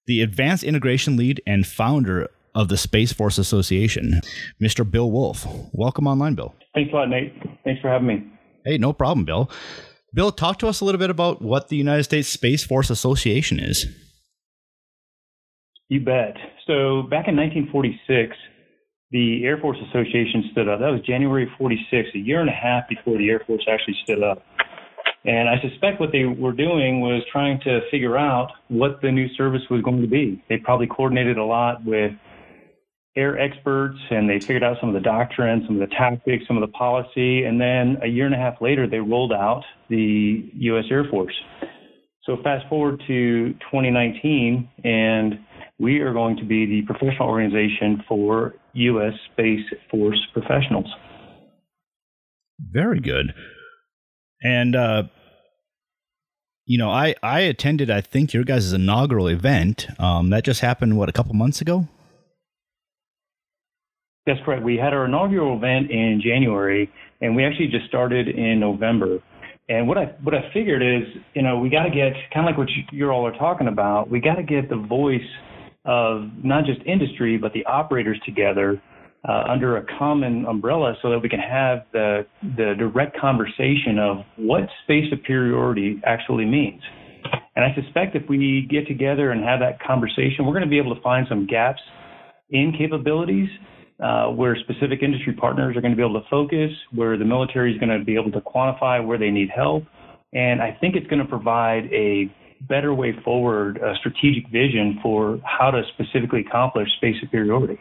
the 0.07 0.21
advanced 0.21 0.65
integration 0.65 1.17
lead 1.17 1.43
and 1.47 1.67
founder 1.67 2.29
of 2.55 2.69
the 2.69 2.77
Space 2.77 3.13
Force 3.13 3.39
Association, 3.39 4.21
Mr. 4.63 4.89
Bill 4.89 5.11
Woolf. 5.11 5.47
Welcome 5.73 6.07
online, 6.07 6.35
Bill. 6.35 6.55
Thanks 6.75 6.93
a 6.93 6.97
lot, 6.97 7.09
Nate. 7.09 7.35
Thanks 7.65 7.81
for 7.81 7.89
having 7.89 8.07
me. 8.07 8.27
Hey, 8.65 8.79
no 8.79 8.93
problem, 8.93 9.25
Bill. 9.25 9.51
Bill, 10.13 10.31
talk 10.31 10.59
to 10.61 10.69
us 10.69 10.81
a 10.81 10.85
little 10.85 10.99
bit 10.99 11.11
about 11.11 11.43
what 11.43 11.69
the 11.69 11.77
United 11.77 12.05
States 12.05 12.29
Space 12.29 12.65
Force 12.65 12.91
Association 12.91 13.59
is. 13.59 13.87
You 15.89 16.01
bet. 16.01 16.37
So 16.67 17.03
back 17.03 17.29
in 17.29 17.37
1946, 17.37 18.37
the 19.11 19.45
Air 19.45 19.59
Force 19.59 19.77
Association 19.91 20.49
stood 20.53 20.69
up. 20.69 20.81
That 20.81 20.91
was 20.91 21.01
January 21.07 21.51
46, 21.59 22.09
a 22.15 22.19
year 22.19 22.41
and 22.41 22.49
a 22.49 22.53
half 22.53 22.89
before 22.89 23.19
the 23.19 23.29
Air 23.29 23.43
Force 23.47 23.67
actually 23.71 23.97
stood 24.03 24.23
up. 24.23 24.43
And 25.25 25.49
I 25.49 25.59
suspect 25.61 26.01
what 26.01 26.13
they 26.13 26.25
were 26.25 26.53
doing 26.53 27.01
was 27.01 27.23
trying 27.33 27.59
to 27.61 27.81
figure 27.91 28.17
out 28.17 28.51
what 28.69 29.01
the 29.01 29.11
new 29.11 29.29
service 29.35 29.63
was 29.71 29.81
going 29.83 30.03
to 30.03 30.09
be. 30.09 30.43
They 30.49 30.59
probably 30.59 30.87
coordinated 30.87 31.39
a 31.39 31.45
lot 31.45 31.85
with 31.85 32.13
air 33.17 33.39
experts 33.39 33.99
and 34.11 34.29
they 34.29 34.41
figured 34.41 34.63
out 34.63 34.77
some 34.81 34.89
of 34.91 34.95
the 34.95 35.01
doctrine, 35.01 35.63
some 35.67 35.81
of 35.81 35.89
the 35.89 35.95
tactics, 35.95 36.45
some 36.47 36.57
of 36.57 36.61
the 36.61 36.77
policy. 36.77 37.45
And 37.45 37.59
then 37.59 37.97
a 38.03 38.07
year 38.07 38.27
and 38.27 38.35
a 38.35 38.39
half 38.39 38.61
later, 38.61 38.87
they 38.87 38.99
rolled 38.99 39.33
out 39.33 39.63
the 39.89 40.51
U.S. 40.55 40.85
Air 40.91 41.05
Force. 41.11 41.35
So 42.25 42.37
fast 42.43 42.69
forward 42.69 43.03
to 43.07 43.53
2019, 43.53 44.69
and 44.83 45.39
we 45.79 46.01
are 46.01 46.13
going 46.13 46.37
to 46.39 46.45
be 46.45 46.65
the 46.65 46.83
professional 46.83 47.29
organization 47.29 48.03
for 48.09 48.55
U.S. 48.73 49.13
Space 49.33 49.65
Force 49.91 50.21
professionals. 50.33 50.87
Very 52.59 53.01
good. 53.01 53.35
And 54.45 54.77
uh, 54.77 55.05
you 56.67 56.79
know, 56.79 56.91
I 56.91 57.15
I 57.23 57.41
attended. 57.41 57.91
I 57.91 58.01
think 58.01 58.33
your 58.33 58.45
guys' 58.45 58.73
inaugural 58.73 59.27
event. 59.27 59.87
Um, 59.99 60.31
that 60.31 60.45
just 60.45 60.61
happened. 60.61 60.97
What 60.97 61.09
a 61.09 61.13
couple 61.13 61.35
months 61.35 61.61
ago. 61.61 61.89
That's 64.27 64.41
correct. 64.45 64.63
We 64.63 64.77
had 64.77 64.95
our 64.95 65.07
inaugural 65.07 65.57
event 65.57 65.91
in 65.91 66.23
January, 66.23 66.91
and 67.21 67.35
we 67.35 67.45
actually 67.45 67.69
just 67.69 67.87
started 67.87 68.29
in 68.29 68.61
November. 68.61 69.19
And 69.69 69.89
what 69.89 69.99
I 69.99 70.05
what 70.23 70.35
I 70.35 70.51
figured 70.53 70.83
is, 70.83 71.09
you 71.35 71.43
know, 71.43 71.59
we 71.59 71.71
got 71.71 71.85
to 71.85 71.91
get 71.91 72.13
kind 72.33 72.47
of 72.47 72.53
like 72.53 72.59
what 72.59 72.69
you, 72.71 72.85
you 72.93 73.11
all 73.11 73.27
are 73.27 73.37
talking 73.37 73.67
about. 73.67 74.11
We 74.11 74.21
got 74.21 74.35
to 74.35 74.43
get 74.43 74.69
the 74.69 74.77
voice 74.77 75.21
of 75.85 76.31
not 76.43 76.65
just 76.65 76.81
industry 76.87 77.37
but 77.37 77.53
the 77.53 77.65
operators 77.67 78.19
together 78.25 78.81
uh, 79.29 79.45
under 79.49 79.79
a 79.79 79.87
common 79.99 80.45
umbrella 80.47 80.95
so 81.01 81.11
that 81.11 81.19
we 81.19 81.29
can 81.29 81.39
have 81.41 81.85
the, 81.93 82.27
the 82.43 82.75
direct 82.79 83.19
conversation 83.19 83.99
of 83.99 84.19
what 84.37 84.63
space 84.85 85.05
superiority 85.11 86.01
actually 86.05 86.45
means. 86.45 86.83
And 87.57 87.65
I 87.65 87.75
suspect 87.75 88.17
if 88.17 88.29
we 88.29 88.67
get 88.69 88.87
together 88.87 89.31
and 89.31 89.43
have 89.45 89.61
that 89.61 89.81
conversation, 89.81 90.45
we're 90.45 90.53
going 90.53 90.65
to 90.65 90.71
be 90.71 90.79
able 90.79 90.95
to 90.95 91.01
find 91.01 91.27
some 91.29 91.47
gaps 91.47 91.81
in 92.51 92.75
capabilities 92.77 93.49
uh, 94.03 94.27
where 94.27 94.57
specific 94.57 95.03
industry 95.03 95.33
partners 95.33 95.77
are 95.77 95.81
going 95.81 95.93
to 95.93 95.97
be 95.97 96.03
able 96.03 96.21
to 96.21 96.29
focus, 96.29 96.71
where 96.93 97.17
the 97.17 97.25
military 97.25 97.73
is 97.73 97.79
going 97.79 97.97
to 97.97 98.05
be 98.05 98.17
able 98.17 98.33
to 98.33 98.41
quantify 98.41 99.05
where 99.05 99.19
they 99.19 99.31
need 99.31 99.49
help. 99.55 99.85
And 100.33 100.61
I 100.61 100.77
think 100.81 100.97
it's 100.97 101.07
going 101.07 101.23
to 101.23 101.29
provide 101.29 101.85
a 101.93 102.31
better 102.69 102.93
way 102.93 103.15
forward, 103.25 103.79
a 103.79 103.95
strategic 104.01 104.51
vision 104.51 104.99
for 105.03 105.41
how 105.45 105.71
to 105.71 105.83
specifically 105.95 106.41
accomplish 106.41 106.89
space 106.97 107.15
superiority. 107.21 107.79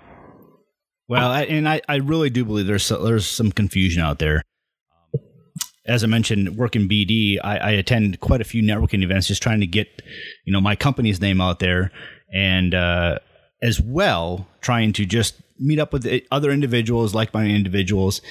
Well, 1.07 1.31
I, 1.31 1.43
and 1.43 1.67
I, 1.67 1.81
I 1.87 1.97
really 1.97 2.29
do 2.29 2.45
believe 2.45 2.67
there's 2.67 2.87
there's 2.87 3.27
some 3.27 3.51
confusion 3.51 4.01
out 4.01 4.19
there. 4.19 4.41
As 5.85 6.03
I 6.03 6.07
mentioned, 6.07 6.55
working 6.55 6.87
BD, 6.87 7.37
I, 7.43 7.57
I 7.57 7.71
attend 7.71 8.21
quite 8.21 8.39
a 8.39 8.45
few 8.45 8.63
networking 8.63 9.03
events, 9.03 9.27
just 9.27 9.43
trying 9.43 9.59
to 9.59 9.67
get, 9.67 10.01
you 10.45 10.53
know, 10.53 10.61
my 10.61 10.77
company's 10.77 11.19
name 11.19 11.41
out 11.41 11.59
there, 11.59 11.91
and 12.33 12.73
uh, 12.73 13.19
as 13.61 13.81
well 13.81 14.47
trying 14.61 14.93
to 14.93 15.05
just 15.05 15.41
meet 15.59 15.79
up 15.79 15.91
with 15.91 16.09
other 16.31 16.51
individuals, 16.51 17.13
like-minded 17.13 17.53
individuals, 17.53 18.21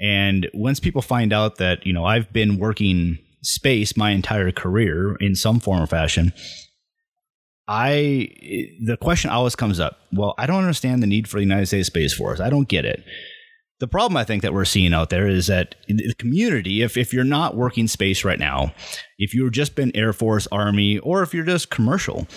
and 0.00 0.48
once 0.54 0.80
people 0.80 1.02
find 1.02 1.32
out 1.32 1.56
that 1.58 1.86
you 1.86 1.92
know 1.92 2.04
I've 2.04 2.32
been 2.32 2.58
working 2.58 3.18
space 3.42 3.96
my 3.96 4.12
entire 4.12 4.52
career 4.52 5.16
in 5.16 5.34
some 5.34 5.60
form 5.60 5.82
or 5.82 5.86
fashion, 5.86 6.32
I 7.68 8.28
the 8.80 8.96
question 9.00 9.30
always 9.30 9.54
comes 9.54 9.78
up. 9.78 9.98
Well, 10.12 10.34
I 10.38 10.46
don't 10.46 10.58
understand 10.58 11.02
the 11.02 11.06
need 11.06 11.28
for 11.28 11.38
the 11.38 11.44
United 11.44 11.66
States 11.66 11.86
Space 11.86 12.14
Force. 12.14 12.40
I 12.40 12.50
don't 12.50 12.68
get 12.68 12.84
it. 12.84 13.04
The 13.82 13.88
problem 13.88 14.16
I 14.16 14.22
think 14.22 14.42
that 14.42 14.54
we're 14.54 14.64
seeing 14.64 14.94
out 14.94 15.10
there 15.10 15.26
is 15.26 15.48
that 15.48 15.74
the 15.88 16.14
community, 16.16 16.82
if, 16.82 16.96
if 16.96 17.12
you're 17.12 17.24
not 17.24 17.56
working 17.56 17.88
space 17.88 18.24
right 18.24 18.38
now, 18.38 18.72
if 19.18 19.34
you've 19.34 19.50
just 19.50 19.74
been 19.74 19.90
Air 19.96 20.12
Force, 20.12 20.46
Army, 20.52 21.00
or 21.00 21.24
if 21.24 21.34
you're 21.34 21.44
just 21.44 21.68
commercial 21.68 22.28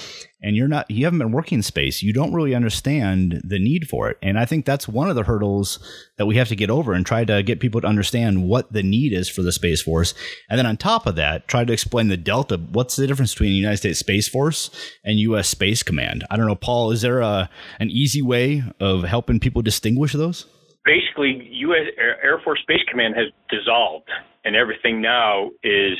and 0.42 0.56
you're 0.56 0.68
not 0.68 0.90
you 0.90 1.06
haven't 1.06 1.20
been 1.20 1.32
working 1.32 1.62
space, 1.62 2.02
you 2.02 2.14
don't 2.14 2.34
really 2.34 2.56
understand 2.56 3.44
the 3.44 3.60
need 3.60 3.88
for 3.88 4.10
it. 4.10 4.18
And 4.24 4.40
I 4.40 4.46
think 4.46 4.66
that's 4.66 4.88
one 4.88 5.08
of 5.08 5.16
the 5.16 5.22
hurdles 5.22 5.78
that 6.18 6.26
we 6.26 6.36
have 6.38 6.48
to 6.48 6.56
get 6.56 6.72
over 6.72 6.94
and 6.94 7.06
try 7.06 7.24
to 7.24 7.44
get 7.44 7.60
people 7.60 7.80
to 7.82 7.88
understand 7.88 8.50
what 8.50 8.74
the 8.74 8.82
need 8.82 9.14
is 9.14 9.30
for 9.30 9.44
the 9.44 9.52
Space 9.52 9.84
Force. 9.84 10.16
And 10.50 10.58
then 10.58 10.66
on 10.66 10.78
top 10.78 11.06
of 11.06 11.16
that, 11.18 11.48
try 11.48 11.64
to 11.64 11.72
explain 11.72 12.08
the 12.08 12.18
delta. 12.18 12.58
What's 12.58 12.96
the 12.96 13.06
difference 13.06 13.36
between 13.36 13.52
the 13.52 13.58
United 13.58 13.78
States 13.78 14.00
Space 14.00 14.28
Force 14.28 14.72
and 15.04 15.20
US 15.20 15.48
Space 15.48 15.84
Command? 15.84 16.26
I 16.32 16.38
don't 16.38 16.48
know, 16.48 16.56
Paul, 16.56 16.90
is 16.90 17.04
there 17.04 17.20
a 17.20 17.52
an 17.80 17.92
easy 17.92 18.24
way 18.24 18.64
of 18.80 19.04
helping 19.04 19.40
people 19.40 19.62
distinguish 19.62 20.14
those? 20.14 20.48
Basically, 20.86 21.48
U.S. 21.52 21.88
Air 21.98 22.40
Force 22.44 22.62
Space 22.62 22.84
Command 22.90 23.16
has 23.16 23.26
dissolved, 23.50 24.10
and 24.44 24.56
everything 24.56 25.02
now 25.02 25.50
is 25.64 25.98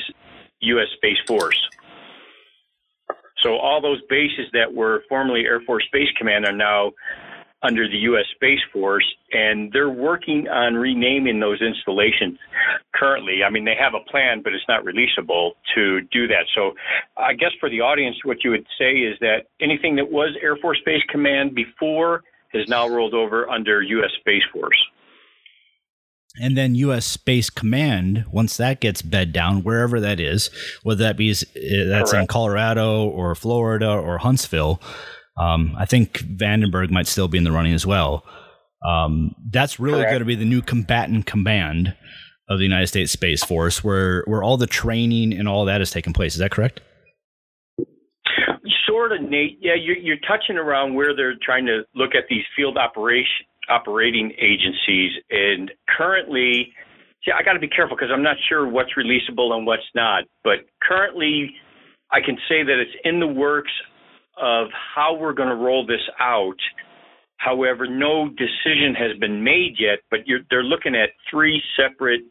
U.S. 0.60 0.86
Space 0.96 1.18
Force. 1.26 1.60
So 3.42 3.56
all 3.56 3.82
those 3.82 4.00
bases 4.08 4.46
that 4.52 4.72
were 4.72 5.02
formerly 5.08 5.44
Air 5.44 5.60
Force 5.66 5.84
Space 5.86 6.08
Command 6.18 6.46
are 6.46 6.56
now 6.56 6.92
under 7.62 7.88
the 7.88 7.96
U.S. 7.98 8.24
Space 8.34 8.60
Force, 8.72 9.06
and 9.32 9.72
they're 9.72 9.90
working 9.90 10.46
on 10.48 10.74
renaming 10.74 11.40
those 11.40 11.60
installations 11.60 12.38
currently. 12.94 13.40
I 13.46 13.50
mean, 13.50 13.64
they 13.64 13.74
have 13.78 13.94
a 13.94 14.10
plan, 14.10 14.40
but 14.42 14.52
it's 14.52 14.64
not 14.68 14.84
releasable 14.84 15.52
to 15.74 16.02
do 16.12 16.28
that. 16.28 16.46
So 16.54 16.72
I 17.16 17.32
guess 17.32 17.50
for 17.58 17.68
the 17.68 17.80
audience, 17.80 18.16
what 18.24 18.44
you 18.44 18.50
would 18.50 18.66
say 18.78 18.92
is 18.92 19.16
that 19.20 19.46
anything 19.60 19.96
that 19.96 20.10
was 20.10 20.36
Air 20.42 20.56
Force 20.56 20.78
Space 20.80 21.02
Command 21.10 21.54
before 21.54 22.22
is 22.56 22.68
now 22.68 22.88
rolled 22.88 23.14
over 23.14 23.48
under 23.48 23.82
U.S. 23.82 24.10
Space 24.20 24.42
Force. 24.52 24.78
And 26.38 26.56
then 26.56 26.74
U.S. 26.74 27.06
Space 27.06 27.48
Command, 27.48 28.26
once 28.30 28.58
that 28.58 28.80
gets 28.80 29.00
bed 29.00 29.32
down, 29.32 29.62
wherever 29.62 30.00
that 30.00 30.20
is, 30.20 30.50
whether 30.82 31.04
that 31.04 31.16
be 31.16 31.30
uh, 31.30 31.34
that's 31.88 32.10
Correct. 32.10 32.22
in 32.22 32.26
Colorado 32.26 33.06
or 33.06 33.34
Florida 33.34 33.88
or 33.88 34.18
Huntsville, 34.18 34.80
um, 35.38 35.74
I 35.78 35.86
think 35.86 36.18
Vandenberg 36.18 36.90
might 36.90 37.06
still 37.06 37.28
be 37.28 37.38
in 37.38 37.44
the 37.44 37.52
running 37.52 37.72
as 37.72 37.86
well. 37.86 38.24
Um, 38.86 39.34
that's 39.50 39.80
really 39.80 40.02
going 40.02 40.18
to 40.18 40.24
be 40.24 40.34
the 40.34 40.44
new 40.44 40.62
combatant 40.62 41.26
command 41.26 41.96
of 42.48 42.58
the 42.58 42.64
United 42.64 42.86
States 42.86 43.12
Space 43.12 43.42
Force, 43.42 43.82
where 43.82 44.22
where 44.26 44.42
all 44.42 44.56
the 44.56 44.66
training 44.66 45.32
and 45.32 45.48
all 45.48 45.64
that 45.64 45.80
is 45.80 45.90
taking 45.90 46.12
place. 46.12 46.34
Is 46.34 46.38
that 46.38 46.50
correct? 46.50 46.80
Sort 48.96 49.12
of, 49.12 49.28
Nate. 49.28 49.58
Yeah, 49.60 49.74
you're, 49.74 49.96
you're 49.96 50.22
touching 50.26 50.56
around 50.56 50.94
where 50.94 51.14
they're 51.14 51.36
trying 51.42 51.66
to 51.66 51.82
look 51.94 52.14
at 52.14 52.24
these 52.30 52.44
field 52.56 52.78
operation 52.78 53.46
operating 53.68 54.32
agencies, 54.38 55.10
and 55.30 55.72
currently, 55.88 56.72
see, 57.24 57.32
I 57.32 57.42
got 57.42 57.54
to 57.54 57.58
be 57.58 57.66
careful 57.66 57.96
because 57.96 58.10
I'm 58.14 58.22
not 58.22 58.36
sure 58.48 58.68
what's 58.68 58.90
releasable 58.96 59.52
and 59.54 59.66
what's 59.66 59.82
not. 59.94 60.22
But 60.44 60.66
currently, 60.80 61.50
I 62.12 62.20
can 62.24 62.36
say 62.48 62.62
that 62.62 62.78
it's 62.78 62.96
in 63.04 63.18
the 63.18 63.26
works 63.26 63.72
of 64.40 64.68
how 64.94 65.16
we're 65.16 65.32
going 65.32 65.48
to 65.48 65.56
roll 65.56 65.84
this 65.84 66.02
out. 66.20 66.58
However, 67.38 67.88
no 67.88 68.28
decision 68.28 68.94
has 68.96 69.18
been 69.18 69.42
made 69.42 69.74
yet, 69.78 69.98
but 70.10 70.20
they're 70.48 70.62
looking 70.62 70.94
at 70.94 71.10
three 71.28 71.60
separate 71.76 72.22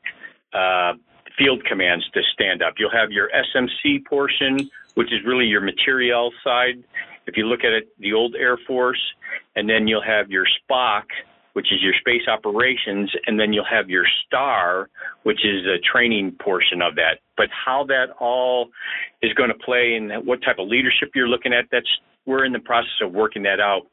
uh, 0.54 0.94
field 1.38 1.64
commands 1.66 2.06
to 2.14 2.22
stand 2.34 2.62
up. 2.62 2.76
You'll 2.78 2.92
have 2.92 3.12
your 3.12 3.30
SMC 3.30 4.06
portion, 4.06 4.70
which 4.96 5.12
is 5.12 5.20
really 5.26 5.46
your 5.46 5.62
materiel 5.62 6.32
side. 6.44 6.84
If 7.28 7.38
you 7.38 7.46
look 7.48 7.64
at 7.64 7.74
it, 7.74 7.88
the 8.00 8.14
old 8.14 8.36
Air 8.36 8.58
Force, 8.68 9.02
and 9.56 9.70
then 9.70 9.88
you'll 9.88 10.04
have 10.04 10.30
your 10.30 10.46
SPOC, 10.46 11.04
which 11.54 11.72
is 11.72 11.82
your 11.82 11.94
space 12.00 12.28
operations, 12.28 13.12
and 13.28 13.40
then 13.40 13.54
you'll 13.54 13.66
have 13.66 13.90
your 13.90 14.06
STAR, 14.26 14.90
which 15.24 15.46
is 15.46 15.64
the 15.64 15.78
training 15.92 16.36
portion 16.40 16.82
of 16.82 16.96
that. 16.96 17.20
But 17.38 17.48
how 17.50 17.86
that 17.86 18.08
all 18.20 18.70
is 19.22 19.34
going 19.34 19.50
to 19.50 19.56
play 19.56 19.96
and 19.96 20.26
what 20.26 20.44
type 20.44 20.60
of 20.60 20.68
leadership 20.68 21.12
you're 21.16 21.28
looking 21.28 21.54
at, 21.54 21.66
that's 21.72 21.88
we're 22.26 22.44
in 22.44 22.52
the 22.52 22.60
process 22.60 23.02
of 23.02 23.14
working 23.14 23.44
that 23.44 23.60
out. 23.60 23.84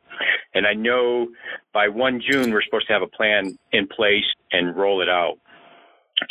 And 0.55 0.67
I 0.67 0.75
know 0.75 1.29
by 1.73 1.89
1 1.89 2.23
June 2.29 2.51
we're 2.51 2.63
supposed 2.63 2.87
to 2.89 2.93
have 2.93 3.03
a 3.03 3.07
plan 3.07 3.59
in 3.73 3.87
place 3.87 4.25
and 4.51 4.77
roll 4.77 5.03
it 5.03 5.09
out. 5.09 5.39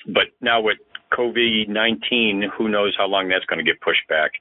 But 0.08 0.26
now 0.42 0.62
with 0.62 0.78
COVID 1.12 1.68
19, 1.68 2.52
who 2.58 2.70
knows 2.70 2.96
how 2.98 3.08
long 3.08 3.30
that's 3.30 3.46
going 3.46 3.64
to 3.64 3.64
get 3.64 3.82
pushed 3.82 4.08
back. 4.08 4.32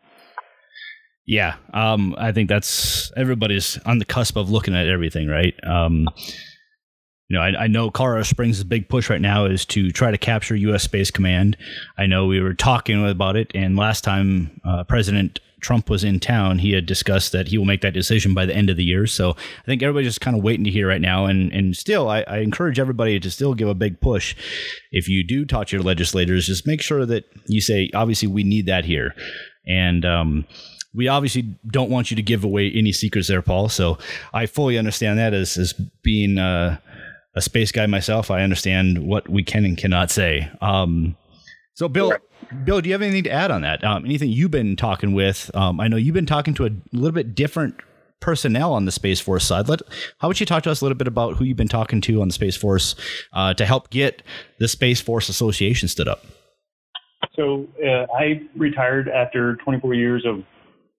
Yeah, 1.26 1.56
um, 1.72 2.14
I 2.18 2.32
think 2.32 2.48
that's 2.48 3.12
everybody's 3.16 3.78
on 3.86 3.98
the 3.98 4.04
cusp 4.04 4.36
of 4.36 4.50
looking 4.50 4.74
at 4.74 4.88
everything, 4.88 5.28
right? 5.28 5.54
Um, 5.64 6.08
you 7.28 7.36
know, 7.36 7.42
I, 7.42 7.64
I, 7.64 7.66
know 7.68 7.92
Colorado 7.92 8.24
Springs' 8.24 8.64
big 8.64 8.88
push 8.88 9.08
right 9.08 9.20
now 9.20 9.44
is 9.44 9.64
to 9.66 9.92
try 9.92 10.10
to 10.10 10.18
capture 10.18 10.56
U.S. 10.56 10.82
Space 10.82 11.12
Command. 11.12 11.56
I 11.96 12.06
know 12.06 12.26
we 12.26 12.40
were 12.40 12.54
talking 12.54 13.08
about 13.08 13.36
it, 13.36 13.52
and 13.54 13.76
last 13.76 14.02
time 14.02 14.60
uh, 14.64 14.82
President 14.82 15.38
Trump 15.60 15.90
was 15.90 16.04
in 16.04 16.20
town, 16.20 16.58
he 16.58 16.72
had 16.72 16.86
discussed 16.86 17.32
that 17.32 17.48
he 17.48 17.58
will 17.58 17.64
make 17.64 17.80
that 17.82 17.94
decision 17.94 18.34
by 18.34 18.46
the 18.46 18.54
end 18.54 18.70
of 18.70 18.76
the 18.76 18.84
year. 18.84 19.06
So 19.06 19.30
I 19.30 19.66
think 19.66 19.82
everybody's 19.82 20.08
just 20.08 20.20
kind 20.20 20.36
of 20.36 20.42
waiting 20.42 20.64
to 20.64 20.70
hear 20.70 20.88
right 20.88 21.00
now. 21.00 21.26
And 21.26 21.52
and 21.52 21.76
still, 21.76 22.08
I, 22.08 22.22
I 22.22 22.38
encourage 22.38 22.78
everybody 22.78 23.20
to 23.20 23.30
still 23.30 23.54
give 23.54 23.68
a 23.68 23.74
big 23.74 24.00
push. 24.00 24.34
If 24.92 25.08
you 25.08 25.26
do 25.26 25.44
talk 25.44 25.68
to 25.68 25.76
your 25.76 25.84
legislators, 25.84 26.46
just 26.46 26.66
make 26.66 26.82
sure 26.82 27.06
that 27.06 27.24
you 27.46 27.60
say, 27.60 27.90
obviously, 27.94 28.28
we 28.28 28.44
need 28.44 28.66
that 28.66 28.84
here. 28.84 29.14
And 29.66 30.04
um, 30.04 30.46
we 30.94 31.08
obviously 31.08 31.42
don't 31.66 31.90
want 31.90 32.10
you 32.10 32.16
to 32.16 32.22
give 32.22 32.44
away 32.44 32.70
any 32.70 32.92
secrets 32.92 33.28
there, 33.28 33.42
Paul. 33.42 33.68
So 33.68 33.98
I 34.32 34.46
fully 34.46 34.78
understand 34.78 35.18
that 35.18 35.34
as, 35.34 35.56
as 35.56 35.72
being 36.02 36.38
uh, 36.38 36.78
a 37.34 37.40
space 37.40 37.70
guy 37.70 37.86
myself. 37.86 38.30
I 38.30 38.42
understand 38.42 39.06
what 39.06 39.28
we 39.28 39.44
can 39.44 39.64
and 39.64 39.76
cannot 39.78 40.10
say. 40.10 40.50
Um, 40.60 41.16
so, 41.74 41.88
Bill, 41.88 42.12
Bill, 42.64 42.80
do 42.80 42.88
you 42.88 42.94
have 42.94 43.02
anything 43.02 43.24
to 43.24 43.30
add 43.30 43.50
on 43.50 43.62
that? 43.62 43.82
Um, 43.84 44.04
anything 44.04 44.30
you've 44.30 44.50
been 44.50 44.76
talking 44.76 45.12
with? 45.14 45.50
Um, 45.54 45.80
I 45.80 45.88
know 45.88 45.96
you've 45.96 46.14
been 46.14 46.26
talking 46.26 46.54
to 46.54 46.66
a 46.66 46.70
little 46.92 47.14
bit 47.14 47.34
different 47.34 47.76
personnel 48.20 48.74
on 48.74 48.84
the 48.84 48.92
Space 48.92 49.20
Force 49.20 49.44
side. 49.44 49.68
Let, 49.68 49.80
how 50.18 50.28
would 50.28 50.38
you 50.38 50.46
talk 50.46 50.62
to 50.64 50.70
us 50.70 50.80
a 50.80 50.84
little 50.84 50.98
bit 50.98 51.08
about 51.08 51.36
who 51.36 51.44
you've 51.44 51.56
been 51.56 51.68
talking 51.68 52.00
to 52.02 52.20
on 52.20 52.28
the 52.28 52.34
Space 52.34 52.56
Force 52.56 52.94
uh, 53.32 53.54
to 53.54 53.64
help 53.64 53.90
get 53.90 54.22
the 54.58 54.68
Space 54.68 55.00
Force 55.00 55.28
Association 55.28 55.88
stood 55.88 56.08
up? 56.08 56.24
So 57.34 57.66
uh, 57.82 58.06
I 58.14 58.42
retired 58.56 59.08
after 59.08 59.56
24 59.56 59.94
years 59.94 60.26
of 60.26 60.44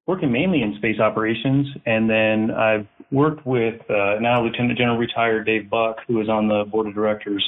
working 0.08 0.32
mainly 0.32 0.62
in 0.62 0.76
space 0.78 1.00
operations, 1.00 1.68
and 1.86 2.10
then 2.10 2.52
I've 2.52 2.88
worked 3.12 3.46
with 3.46 3.80
uh, 3.90 4.20
now 4.20 4.42
Lieutenant 4.42 4.78
General 4.78 4.98
retired 4.98 5.46
Dave 5.46 5.70
Buck, 5.70 5.98
who 6.08 6.20
is 6.22 6.30
on 6.30 6.48
the 6.48 6.64
board 6.72 6.88
of 6.88 6.96
directors 6.96 7.48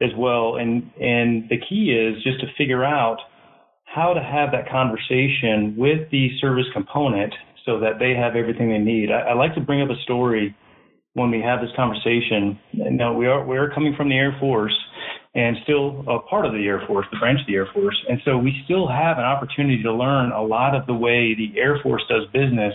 as 0.00 0.10
well. 0.16 0.56
And 0.56 0.90
and 1.00 1.48
the 1.48 1.58
key 1.68 1.92
is 1.92 2.22
just 2.22 2.40
to 2.40 2.46
figure 2.56 2.84
out 2.84 3.18
how 3.84 4.14
to 4.14 4.20
have 4.22 4.52
that 4.52 4.70
conversation 4.70 5.74
with 5.76 6.10
the 6.10 6.28
service 6.40 6.66
component 6.72 7.34
so 7.66 7.80
that 7.80 7.98
they 7.98 8.14
have 8.14 8.36
everything 8.36 8.70
they 8.70 8.78
need. 8.78 9.10
I, 9.10 9.30
I 9.30 9.34
like 9.34 9.54
to 9.54 9.60
bring 9.60 9.82
up 9.82 9.90
a 9.90 10.00
story 10.02 10.56
when 11.14 11.30
we 11.30 11.40
have 11.42 11.60
this 11.60 11.70
conversation. 11.76 12.58
Now 12.72 13.12
we 13.12 13.26
are 13.26 13.44
we 13.44 13.56
are 13.56 13.70
coming 13.70 13.94
from 13.96 14.08
the 14.08 14.16
Air 14.16 14.36
Force 14.40 14.76
and 15.34 15.56
still 15.62 16.04
a 16.08 16.18
part 16.28 16.46
of 16.46 16.52
the 16.52 16.66
Air 16.66 16.82
Force, 16.86 17.06
the 17.12 17.18
branch 17.18 17.40
of 17.40 17.46
the 17.46 17.54
Air 17.54 17.68
Force, 17.72 17.96
and 18.08 18.20
so 18.24 18.36
we 18.36 18.52
still 18.64 18.88
have 18.88 19.18
an 19.18 19.24
opportunity 19.24 19.82
to 19.82 19.92
learn 19.92 20.32
a 20.32 20.42
lot 20.42 20.74
of 20.74 20.86
the 20.86 20.94
way 20.94 21.34
the 21.34 21.58
Air 21.58 21.78
Force 21.82 22.02
does 22.08 22.24
business 22.32 22.74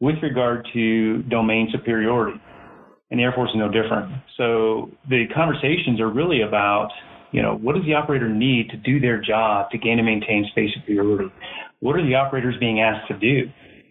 with 0.00 0.16
regard 0.22 0.66
to 0.72 1.22
domain 1.24 1.68
superiority. 1.72 2.40
And 3.10 3.20
the 3.20 3.24
Air 3.24 3.32
Force 3.32 3.50
is 3.50 3.56
no 3.56 3.68
different. 3.68 4.12
So 4.36 4.90
the 5.08 5.24
conversations 5.34 6.00
are 6.00 6.10
really 6.10 6.42
about, 6.42 6.88
you 7.32 7.42
know, 7.42 7.56
what 7.56 7.74
does 7.74 7.84
the 7.84 7.94
operator 7.94 8.28
need 8.28 8.70
to 8.70 8.76
do 8.76 9.00
their 9.00 9.20
job 9.20 9.70
to 9.70 9.78
gain 9.78 9.98
and 9.98 10.06
maintain 10.06 10.46
space 10.50 10.70
superiority? 10.74 11.32
What 11.80 11.96
are 11.96 12.06
the 12.06 12.14
operators 12.14 12.54
being 12.58 12.80
asked 12.80 13.08
to 13.08 13.18
do? 13.18 13.50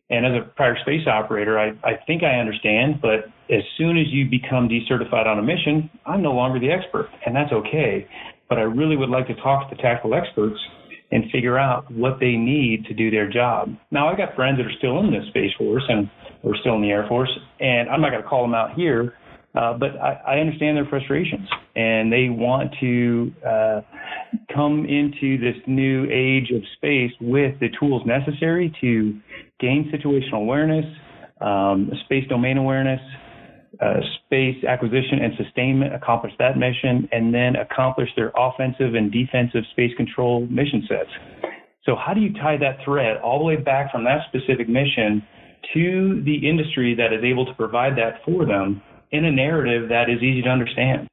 And 0.09 0.25
as 0.25 0.33
a 0.33 0.45
prior 0.55 0.77
space 0.81 1.07
operator, 1.07 1.57
I, 1.57 1.69
I 1.83 1.93
think 2.05 2.23
I 2.23 2.39
understand, 2.39 3.01
but 3.01 3.31
as 3.49 3.63
soon 3.77 3.97
as 3.97 4.05
you 4.09 4.29
become 4.29 4.69
decertified 4.69 5.25
on 5.25 5.39
a 5.39 5.41
mission, 5.41 5.89
I'm 6.05 6.21
no 6.21 6.33
longer 6.33 6.59
the 6.59 6.69
expert, 6.71 7.09
and 7.25 7.35
that's 7.35 7.51
okay. 7.51 8.07
But 8.49 8.57
I 8.57 8.61
really 8.61 8.95
would 8.95 9.09
like 9.09 9.27
to 9.27 9.35
talk 9.35 9.69
to 9.69 9.75
the 9.75 9.81
tactical 9.81 10.13
experts 10.13 10.59
and 11.11 11.29
figure 11.31 11.57
out 11.57 11.89
what 11.91 12.19
they 12.19 12.33
need 12.33 12.85
to 12.85 12.93
do 12.93 13.11
their 13.11 13.29
job. 13.29 13.75
Now, 13.91 14.09
I've 14.09 14.17
got 14.17 14.35
friends 14.35 14.57
that 14.57 14.65
are 14.65 14.77
still 14.77 14.99
in 14.99 15.11
the 15.11 15.21
Space 15.29 15.51
Force 15.57 15.83
and 15.87 16.09
are 16.43 16.55
still 16.59 16.75
in 16.75 16.81
the 16.81 16.89
Air 16.89 17.05
Force, 17.07 17.31
and 17.59 17.89
I'm 17.89 18.01
not 18.01 18.11
going 18.11 18.23
to 18.23 18.27
call 18.27 18.41
them 18.41 18.53
out 18.53 18.73
here, 18.73 19.13
uh, 19.55 19.77
but 19.77 19.91
I, 20.01 20.19
I, 20.27 20.39
understand 20.39 20.77
their 20.77 20.85
frustrations, 20.85 21.47
and 21.75 22.11
they 22.11 22.27
want 22.29 22.73
to 22.79 23.31
uh, 23.47 23.81
come 24.53 24.85
into 24.85 25.37
this 25.37 25.55
new 25.67 26.05
age 26.11 26.49
of 26.51 26.63
space 26.75 27.11
with 27.21 27.59
the 27.59 27.69
tools 27.79 28.01
necessary 28.05 28.75
to 28.81 29.19
gain 29.59 29.91
situational 29.93 30.41
awareness, 30.41 30.85
um, 31.39 31.91
space 32.05 32.27
domain 32.29 32.57
awareness, 32.57 32.99
uh, 33.81 33.99
space 34.25 34.63
acquisition 34.63 35.19
and 35.21 35.33
sustainment, 35.37 35.93
accomplish 35.93 36.33
that 36.39 36.57
mission, 36.57 37.07
and 37.11 37.33
then 37.33 37.55
accomplish 37.55 38.09
their 38.15 38.31
offensive 38.35 38.95
and 38.95 39.11
defensive 39.11 39.63
space 39.71 39.91
control 39.97 40.47
mission 40.47 40.83
sets. 40.87 41.09
So, 41.85 41.95
how 41.95 42.13
do 42.13 42.21
you 42.21 42.33
tie 42.33 42.57
that 42.57 42.77
thread 42.85 43.17
all 43.17 43.39
the 43.39 43.45
way 43.45 43.57
back 43.57 43.91
from 43.91 44.03
that 44.05 44.21
specific 44.29 44.69
mission 44.69 45.21
to 45.73 46.21
the 46.23 46.47
industry 46.47 46.95
that 46.95 47.13
is 47.13 47.23
able 47.23 47.45
to 47.45 47.53
provide 47.53 47.97
that 47.97 48.23
for 48.25 48.45
them 48.45 48.81
in 49.11 49.25
a 49.25 49.31
narrative 49.31 49.89
that 49.89 50.09
is 50.09 50.21
easy 50.21 50.41
to 50.41 50.49
understand? 50.49 51.07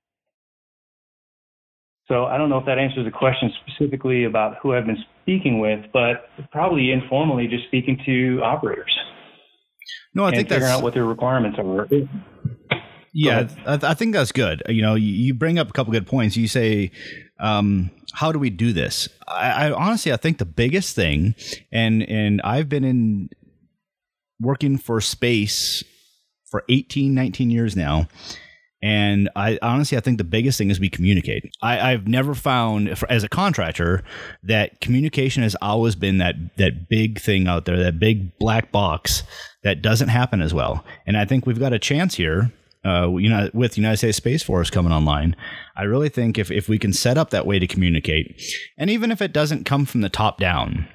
So, 2.09 2.25
I 2.25 2.39
don't 2.39 2.51
know 2.51 2.59
if 2.59 2.67
that 2.67 2.79
answers 2.79 3.05
the 3.05 3.13
question 3.13 3.53
specifically 3.65 4.25
about 4.25 4.57
who 4.61 4.75
I've 4.75 4.87
been 4.87 4.99
speaking 5.23 5.61
with, 5.61 5.85
but 5.93 6.29
probably 6.51 6.91
informally 6.91 7.47
just 7.47 7.65
speaking 7.67 8.01
to 8.05 8.41
operators. 8.43 8.93
No, 10.13 10.25
I 10.25 10.31
think 10.31 10.49
that's 10.49 10.57
figuring 10.57 10.71
that's 10.71 10.79
out 10.79 10.83
what 10.83 10.95
their 10.95 11.05
requirements 11.05 11.59
are. 11.61 11.87
Yeah, 13.13 13.49
I, 13.67 13.79
I, 13.83 13.95
think 13.95 14.13
that's 14.15 14.33
good. 14.33 14.63
You 14.69 14.83
know, 14.83 14.95
you, 14.95 15.13
you, 15.13 15.35
bring 15.35 15.59
up 15.59 15.69
a 15.69 15.73
couple 15.73 15.93
good 15.93 16.07
points. 16.07 16.37
You 16.37 16.47
say, 16.47 16.93
um, 17.41 17.91
"How 18.13 18.31
do 18.31 18.39
we 18.39 18.51
do 18.51 18.73
this?" 18.73 19.09
I, 19.27 19.69
I, 19.69 19.73
honestly, 19.73 20.13
I 20.13 20.17
think 20.17 20.39
the 20.39 20.45
biggest 20.45 20.95
thing, 20.95 21.35
and 21.73 22.09
and 22.09 22.41
I've 22.43 22.69
been 22.69 22.85
in 22.85 23.31
working 24.41 24.79
for 24.79 25.01
space 25.01 25.85
for 26.51 26.65
18, 26.69 27.15
19 27.15 27.51
years 27.51 27.77
now. 27.77 28.09
And 28.83 29.29
I 29.37 29.59
honestly, 29.61 29.99
I 29.99 30.01
think 30.01 30.17
the 30.17 30.25
biggest 30.25 30.57
thing 30.57 30.71
is 30.71 30.81
we 30.81 30.89
communicate. 30.89 31.45
I, 31.61 31.91
have 31.91 32.09
never 32.09 32.35
found, 32.35 32.89
as 33.11 33.23
a 33.23 33.29
contractor, 33.29 34.03
that 34.43 34.81
communication 34.81 35.43
has 35.43 35.55
always 35.61 35.95
been 35.95 36.17
that 36.17 36.37
that 36.57 36.89
big 36.89 37.21
thing 37.21 37.47
out 37.47 37.67
there, 37.67 37.77
that 37.77 37.99
big 37.99 38.39
black 38.39 38.73
box 38.73 39.23
that 39.65 39.83
doesn't 39.83 40.09
happen 40.09 40.41
as 40.41 40.55
well. 40.55 40.83
And 41.07 41.19
I 41.19 41.27
think 41.27 41.45
we've 41.45 41.61
got 41.61 41.75
a 41.75 41.79
chance 41.79 42.15
here 42.15 42.51
uh, 42.85 43.15
you 43.17 43.29
know, 43.29 43.51
with 43.53 43.77
United 43.77 43.99
States 43.99 44.17
Space 44.17 44.43
Force 44.43 44.71
coming 44.71 44.93
online, 44.93 45.37
I 45.77 45.83
really 45.83 46.09
think 46.09 46.39
if, 46.39 46.51
if 46.51 46.69
we 46.69 46.79
can 46.79 46.93
set 46.93 47.19
up 47.19 47.31
that 47.31 47.47
way 47.47 47.59
to 47.59 47.67
communicate, 47.67 48.41
and 48.79 48.89
even 48.89 49.11
if 49.11 49.21
it 49.21 49.33
doesn't 49.33 49.65
come 49.65 49.85
from 49.85 50.01
the 50.01 50.09
top 50.09 50.39
down, 50.39 50.89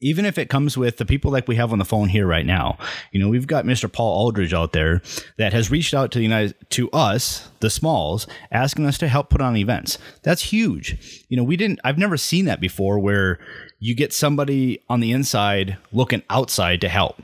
even 0.00 0.24
if 0.24 0.36
it 0.38 0.50
comes 0.50 0.76
with 0.76 0.98
the 0.98 1.06
people 1.06 1.30
like 1.30 1.48
we 1.48 1.56
have 1.56 1.72
on 1.72 1.78
the 1.78 1.84
phone 1.84 2.08
here 2.08 2.26
right 2.26 2.44
now, 2.44 2.76
you 3.12 3.20
know, 3.20 3.28
we've 3.28 3.46
got 3.46 3.64
Mr. 3.64 3.90
Paul 3.90 4.12
Aldrich 4.24 4.52
out 4.52 4.72
there 4.72 5.00
that 5.38 5.52
has 5.52 5.70
reached 5.70 5.94
out 5.94 6.10
to 6.12 6.18
the 6.18 6.24
United 6.24 6.54
to 6.70 6.90
us, 6.90 7.48
the 7.60 7.70
smalls, 7.70 8.26
asking 8.52 8.86
us 8.86 8.98
to 8.98 9.08
help 9.08 9.30
put 9.30 9.40
on 9.40 9.56
events. 9.56 9.98
That's 10.22 10.42
huge. 10.42 11.24
You 11.28 11.36
know, 11.36 11.44
we 11.44 11.56
didn't 11.56 11.80
I've 11.84 11.98
never 11.98 12.16
seen 12.16 12.44
that 12.44 12.60
before 12.60 12.98
where 12.98 13.38
you 13.78 13.94
get 13.94 14.12
somebody 14.12 14.82
on 14.88 15.00
the 15.00 15.12
inside 15.12 15.76
looking 15.92 16.22
outside 16.30 16.80
to 16.82 16.88
help. 16.88 17.20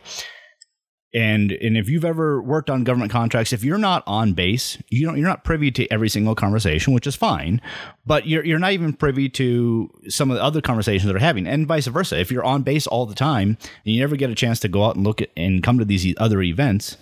And 1.14 1.52
and 1.52 1.76
if 1.76 1.90
you've 1.90 2.06
ever 2.06 2.40
worked 2.42 2.70
on 2.70 2.84
government 2.84 3.12
contracts, 3.12 3.52
if 3.52 3.62
you're 3.62 3.76
not 3.76 4.02
on 4.06 4.32
base, 4.32 4.78
you 4.88 5.06
don't 5.06 5.18
you're 5.18 5.28
not 5.28 5.44
privy 5.44 5.70
to 5.72 5.86
every 5.92 6.08
single 6.08 6.34
conversation, 6.34 6.94
which 6.94 7.06
is 7.06 7.14
fine. 7.14 7.60
But 8.06 8.26
you're 8.26 8.44
you're 8.44 8.58
not 8.58 8.72
even 8.72 8.94
privy 8.94 9.28
to 9.30 9.90
some 10.08 10.30
of 10.30 10.36
the 10.36 10.42
other 10.42 10.62
conversations 10.62 11.06
that 11.06 11.16
are 11.16 11.20
having, 11.20 11.46
and 11.46 11.66
vice 11.66 11.86
versa. 11.86 12.18
If 12.18 12.30
you're 12.30 12.44
on 12.44 12.62
base 12.62 12.86
all 12.86 13.04
the 13.04 13.14
time 13.14 13.58
and 13.84 13.94
you 13.94 14.00
never 14.00 14.16
get 14.16 14.30
a 14.30 14.34
chance 14.34 14.58
to 14.60 14.68
go 14.68 14.84
out 14.84 14.96
and 14.96 15.04
look 15.04 15.20
at 15.20 15.28
and 15.36 15.62
come 15.62 15.78
to 15.78 15.84
these 15.84 16.14
other 16.16 16.40
events, 16.40 16.96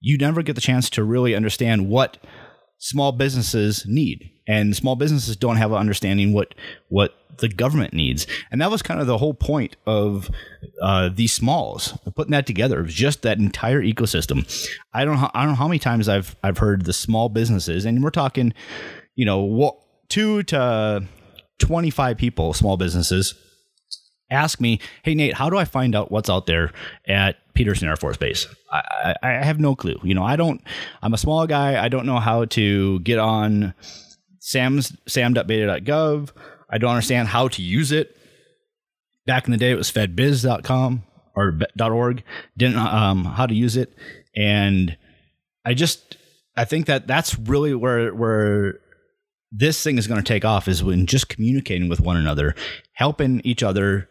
you 0.00 0.18
never 0.18 0.42
get 0.42 0.54
the 0.54 0.60
chance 0.60 0.90
to 0.90 1.04
really 1.04 1.34
understand 1.34 1.88
what 1.88 2.18
small 2.78 3.12
businesses 3.12 3.84
need. 3.86 4.30
And 4.48 4.76
small 4.76 4.96
businesses 4.96 5.36
don't 5.36 5.56
have 5.56 5.72
an 5.72 5.78
understanding 5.78 6.32
what 6.32 6.54
what 6.88 7.14
the 7.38 7.48
government 7.48 7.92
needs. 7.92 8.26
And 8.50 8.60
that 8.60 8.70
was 8.70 8.80
kind 8.82 9.00
of 9.00 9.06
the 9.06 9.18
whole 9.18 9.34
point 9.34 9.76
of 9.86 10.30
uh, 10.80 11.10
these 11.12 11.32
smalls 11.32 11.98
putting 12.14 12.30
that 12.30 12.46
together. 12.46 12.80
It 12.80 12.84
was 12.84 12.94
just 12.94 13.22
that 13.22 13.38
entire 13.38 13.82
ecosystem. 13.82 14.46
I 14.94 15.04
don't 15.04 15.18
i 15.18 15.42
don't 15.42 15.50
know 15.50 15.56
how 15.56 15.68
many 15.68 15.78
times 15.78 16.08
i've 16.08 16.36
i've 16.42 16.58
heard 16.58 16.84
the 16.84 16.92
small 16.92 17.28
businesses 17.28 17.84
and 17.84 18.02
we're 18.02 18.10
talking 18.10 18.52
you 19.14 19.24
know 19.26 19.78
two 20.08 20.42
to 20.44 21.02
25 21.58 22.16
people 22.16 22.52
small 22.54 22.76
businesses 22.76 23.34
ask 24.30 24.60
me, 24.60 24.80
"Hey 25.02 25.14
Nate, 25.14 25.34
how 25.34 25.50
do 25.50 25.56
I 25.56 25.64
find 25.64 25.94
out 25.94 26.10
what's 26.10 26.28
out 26.30 26.46
there 26.46 26.72
at 27.06 27.36
Peterson 27.54 27.88
Air 27.88 27.96
Force 27.96 28.16
Base?" 28.16 28.46
I, 28.82 29.14
I, 29.22 29.44
have 29.44 29.58
no 29.58 29.74
clue. 29.74 29.98
You 30.02 30.14
know, 30.14 30.24
I 30.24 30.36
don't. 30.36 30.62
I'm 31.02 31.14
a 31.14 31.18
small 31.18 31.46
guy. 31.46 31.82
I 31.82 31.88
don't 31.88 32.06
know 32.06 32.18
how 32.18 32.44
to 32.46 33.00
get 33.00 33.18
on 33.18 33.74
Sam's 34.38 34.96
sam.beta.gov. 35.06 36.30
I 36.70 36.78
don't 36.78 36.90
understand 36.90 37.28
how 37.28 37.48
to 37.48 37.62
use 37.62 37.92
it. 37.92 38.16
Back 39.26 39.46
in 39.46 39.52
the 39.52 39.58
day, 39.58 39.70
it 39.70 39.76
was 39.76 39.90
fedbiz.com 39.90 41.02
or 41.34 41.58
.org. 41.80 42.22
Didn't 42.56 42.78
um 42.78 43.24
how 43.24 43.46
to 43.46 43.54
use 43.54 43.76
it, 43.76 43.92
and 44.34 44.96
I 45.64 45.74
just 45.74 46.16
I 46.56 46.64
think 46.64 46.86
that 46.86 47.06
that's 47.06 47.38
really 47.38 47.74
where 47.74 48.14
where 48.14 48.80
this 49.52 49.82
thing 49.82 49.98
is 49.98 50.06
going 50.06 50.22
to 50.22 50.26
take 50.26 50.44
off 50.44 50.68
is 50.68 50.82
when 50.82 51.06
just 51.06 51.28
communicating 51.28 51.88
with 51.88 52.00
one 52.00 52.16
another, 52.16 52.54
helping 52.92 53.40
each 53.40 53.62
other 53.62 54.08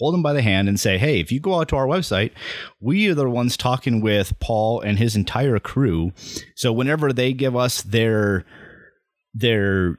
hold 0.00 0.14
them 0.14 0.22
by 0.22 0.32
the 0.32 0.42
hand 0.42 0.68
and 0.68 0.80
say, 0.80 0.98
hey, 0.98 1.20
if 1.20 1.30
you 1.30 1.38
go 1.38 1.60
out 1.60 1.68
to 1.68 1.76
our 1.76 1.86
website, 1.86 2.32
we 2.80 3.08
are 3.08 3.14
the 3.14 3.28
ones 3.28 3.56
talking 3.56 4.00
with 4.00 4.38
Paul 4.40 4.80
and 4.80 4.98
his 4.98 5.14
entire 5.14 5.60
crew. 5.60 6.12
So 6.56 6.72
whenever 6.72 7.12
they 7.12 7.32
give 7.32 7.54
us 7.54 7.82
their 7.82 8.44
their 9.34 9.98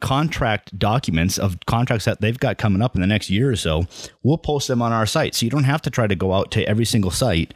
contract 0.00 0.78
documents 0.78 1.38
of 1.38 1.58
contracts 1.66 2.04
that 2.04 2.20
they've 2.20 2.38
got 2.38 2.58
coming 2.58 2.82
up 2.82 2.94
in 2.94 3.00
the 3.00 3.06
next 3.06 3.30
year 3.30 3.50
or 3.50 3.56
so, 3.56 3.86
we'll 4.22 4.38
post 4.38 4.68
them 4.68 4.82
on 4.82 4.92
our 4.92 5.06
site. 5.06 5.34
So 5.34 5.44
you 5.44 5.50
don't 5.50 5.64
have 5.64 5.82
to 5.82 5.90
try 5.90 6.06
to 6.06 6.14
go 6.14 6.34
out 6.34 6.52
to 6.52 6.68
every 6.68 6.84
single 6.84 7.10
site. 7.10 7.54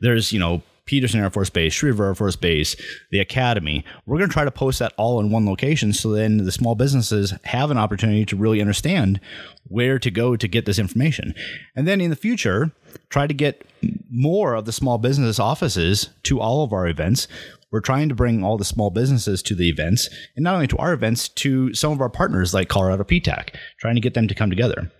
There's, 0.00 0.32
you 0.32 0.40
know, 0.40 0.62
Peterson 0.86 1.20
Air 1.20 1.30
Force 1.30 1.50
Base, 1.50 1.72
Schriever 1.74 2.06
Air 2.06 2.14
Force 2.14 2.36
Base, 2.36 2.76
the 3.10 3.20
Academy. 3.20 3.84
We're 4.06 4.18
going 4.18 4.28
to 4.28 4.34
try 4.34 4.44
to 4.44 4.50
post 4.50 4.78
that 4.80 4.92
all 4.96 5.18
in 5.20 5.30
one 5.30 5.46
location 5.46 5.92
so 5.92 6.12
then 6.12 6.38
the 6.38 6.52
small 6.52 6.74
businesses 6.74 7.32
have 7.44 7.70
an 7.70 7.78
opportunity 7.78 8.24
to 8.26 8.36
really 8.36 8.60
understand 8.60 9.20
where 9.64 9.98
to 9.98 10.10
go 10.10 10.36
to 10.36 10.48
get 10.48 10.66
this 10.66 10.78
information. 10.78 11.34
And 11.74 11.88
then 11.88 12.00
in 12.00 12.10
the 12.10 12.16
future, 12.16 12.72
try 13.08 13.26
to 13.26 13.34
get 13.34 13.66
more 14.10 14.54
of 14.54 14.66
the 14.66 14.72
small 14.72 14.98
business 14.98 15.38
offices 15.38 16.10
to 16.24 16.40
all 16.40 16.64
of 16.64 16.72
our 16.72 16.86
events. 16.86 17.28
We're 17.70 17.80
trying 17.80 18.08
to 18.08 18.14
bring 18.14 18.44
all 18.44 18.56
the 18.56 18.64
small 18.64 18.90
businesses 18.90 19.42
to 19.44 19.54
the 19.54 19.68
events, 19.68 20.08
and 20.36 20.44
not 20.44 20.54
only 20.54 20.68
to 20.68 20.76
our 20.76 20.92
events, 20.92 21.28
to 21.30 21.74
some 21.74 21.92
of 21.92 22.00
our 22.00 22.10
partners 22.10 22.54
like 22.54 22.68
Colorado 22.68 23.02
PTAC, 23.02 23.54
trying 23.80 23.96
to 23.96 24.00
get 24.00 24.14
them 24.14 24.28
to 24.28 24.34
come 24.34 24.50
together. 24.50 24.92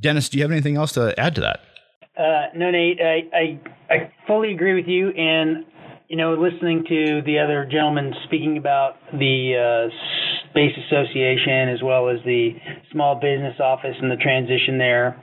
Dennis, 0.00 0.30
do 0.30 0.38
you 0.38 0.44
have 0.44 0.50
anything 0.50 0.76
else 0.76 0.92
to 0.92 1.18
add 1.20 1.34
to 1.34 1.42
that? 1.42 1.60
Uh, 2.20 2.48
no, 2.54 2.70
Nate, 2.70 3.00
I, 3.00 3.34
I, 3.34 3.94
I 3.94 4.12
fully 4.26 4.52
agree 4.52 4.74
with 4.74 4.86
you. 4.86 5.08
And, 5.08 5.64
you 6.08 6.18
know, 6.18 6.34
listening 6.34 6.84
to 6.86 7.22
the 7.24 7.38
other 7.38 7.66
gentlemen 7.70 8.12
speaking 8.24 8.58
about 8.58 8.96
the 9.12 9.88
uh, 9.88 10.50
Space 10.50 10.76
Association 10.86 11.70
as 11.70 11.82
well 11.82 12.10
as 12.10 12.18
the 12.26 12.50
small 12.92 13.14
business 13.14 13.58
office 13.58 13.96
and 14.02 14.10
the 14.10 14.16
transition 14.16 14.76
there, 14.76 15.16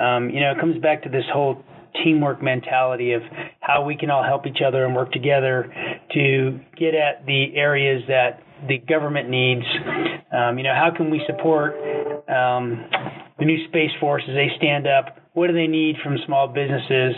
um, 0.00 0.28
you 0.30 0.40
know, 0.40 0.50
it 0.50 0.58
comes 0.58 0.76
back 0.82 1.04
to 1.04 1.08
this 1.08 1.22
whole 1.32 1.62
teamwork 2.02 2.42
mentality 2.42 3.12
of 3.12 3.22
how 3.60 3.84
we 3.84 3.96
can 3.96 4.10
all 4.10 4.24
help 4.24 4.44
each 4.44 4.62
other 4.66 4.84
and 4.84 4.96
work 4.96 5.12
together 5.12 5.72
to 6.14 6.58
get 6.76 6.94
at 6.94 7.24
the 7.26 7.54
areas 7.54 8.02
that 8.08 8.42
the 8.66 8.78
government 8.78 9.28
needs. 9.28 9.64
Um, 10.32 10.58
you 10.58 10.64
know, 10.64 10.74
how 10.74 10.90
can 10.96 11.10
we 11.10 11.20
support 11.28 11.74
um, 12.28 12.86
the 13.38 13.44
new 13.44 13.68
Space 13.68 13.90
Force 14.00 14.22
as 14.28 14.34
they 14.34 14.48
stand 14.56 14.88
up 14.88 15.19
what 15.32 15.46
do 15.46 15.52
they 15.52 15.66
need 15.66 15.96
from 16.02 16.16
small 16.26 16.48
businesses, 16.48 17.14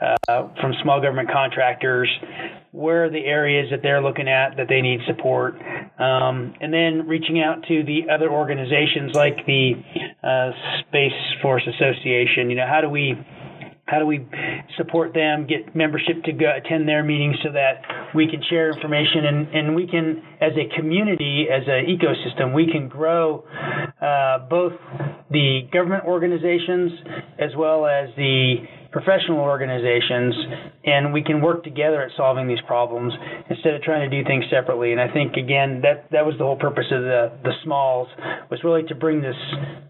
uh, 0.00 0.48
from 0.60 0.72
small 0.82 1.00
government 1.00 1.30
contractors? 1.30 2.08
Where 2.72 3.04
are 3.04 3.10
the 3.10 3.24
areas 3.24 3.68
that 3.70 3.80
they're 3.82 4.02
looking 4.02 4.28
at 4.28 4.56
that 4.56 4.68
they 4.68 4.80
need 4.80 5.00
support? 5.06 5.54
Um, 5.98 6.54
and 6.60 6.72
then 6.72 7.06
reaching 7.06 7.42
out 7.42 7.62
to 7.68 7.84
the 7.84 8.10
other 8.12 8.30
organizations 8.30 9.12
like 9.14 9.44
the 9.46 9.72
uh, 10.22 10.50
Space 10.88 11.12
Force 11.42 11.66
Association. 11.66 12.48
You 12.48 12.56
know, 12.56 12.66
how 12.66 12.80
do 12.80 12.88
we 12.88 13.14
how 13.90 13.98
do 13.98 14.06
we 14.06 14.24
support 14.76 15.12
them, 15.14 15.46
get 15.46 15.74
membership 15.74 16.22
to 16.24 16.32
go 16.32 16.46
attend 16.56 16.86
their 16.86 17.02
meetings 17.02 17.34
so 17.42 17.50
that 17.52 17.82
we 18.14 18.28
can 18.28 18.40
share 18.48 18.70
information 18.70 19.26
and, 19.26 19.48
and 19.48 19.74
we 19.74 19.86
can, 19.86 20.22
as 20.40 20.52
a 20.54 20.76
community, 20.76 21.46
as 21.50 21.62
an 21.66 21.86
ecosystem, 21.86 22.54
we 22.54 22.70
can 22.70 22.88
grow 22.88 23.44
uh, 24.00 24.46
both 24.48 24.72
the 25.30 25.62
government 25.72 26.04
organizations 26.04 26.92
as 27.38 27.50
well 27.56 27.84
as 27.86 28.08
the 28.16 28.56
professional 28.92 29.38
organizations 29.38 30.34
and 30.84 31.12
we 31.12 31.22
can 31.22 31.40
work 31.40 31.62
together 31.62 32.02
at 32.02 32.10
solving 32.16 32.48
these 32.48 32.60
problems 32.66 33.12
instead 33.48 33.74
of 33.74 33.82
trying 33.82 34.08
to 34.08 34.22
do 34.22 34.26
things 34.26 34.44
separately 34.50 34.92
and 34.92 35.00
i 35.00 35.08
think 35.12 35.34
again 35.34 35.80
that 35.82 36.10
that 36.10 36.26
was 36.26 36.34
the 36.38 36.44
whole 36.44 36.56
purpose 36.56 36.86
of 36.90 37.02
the 37.02 37.30
the 37.44 37.52
smalls 37.64 38.08
was 38.50 38.60
really 38.64 38.82
to 38.82 38.94
bring 38.94 39.20
this 39.20 39.36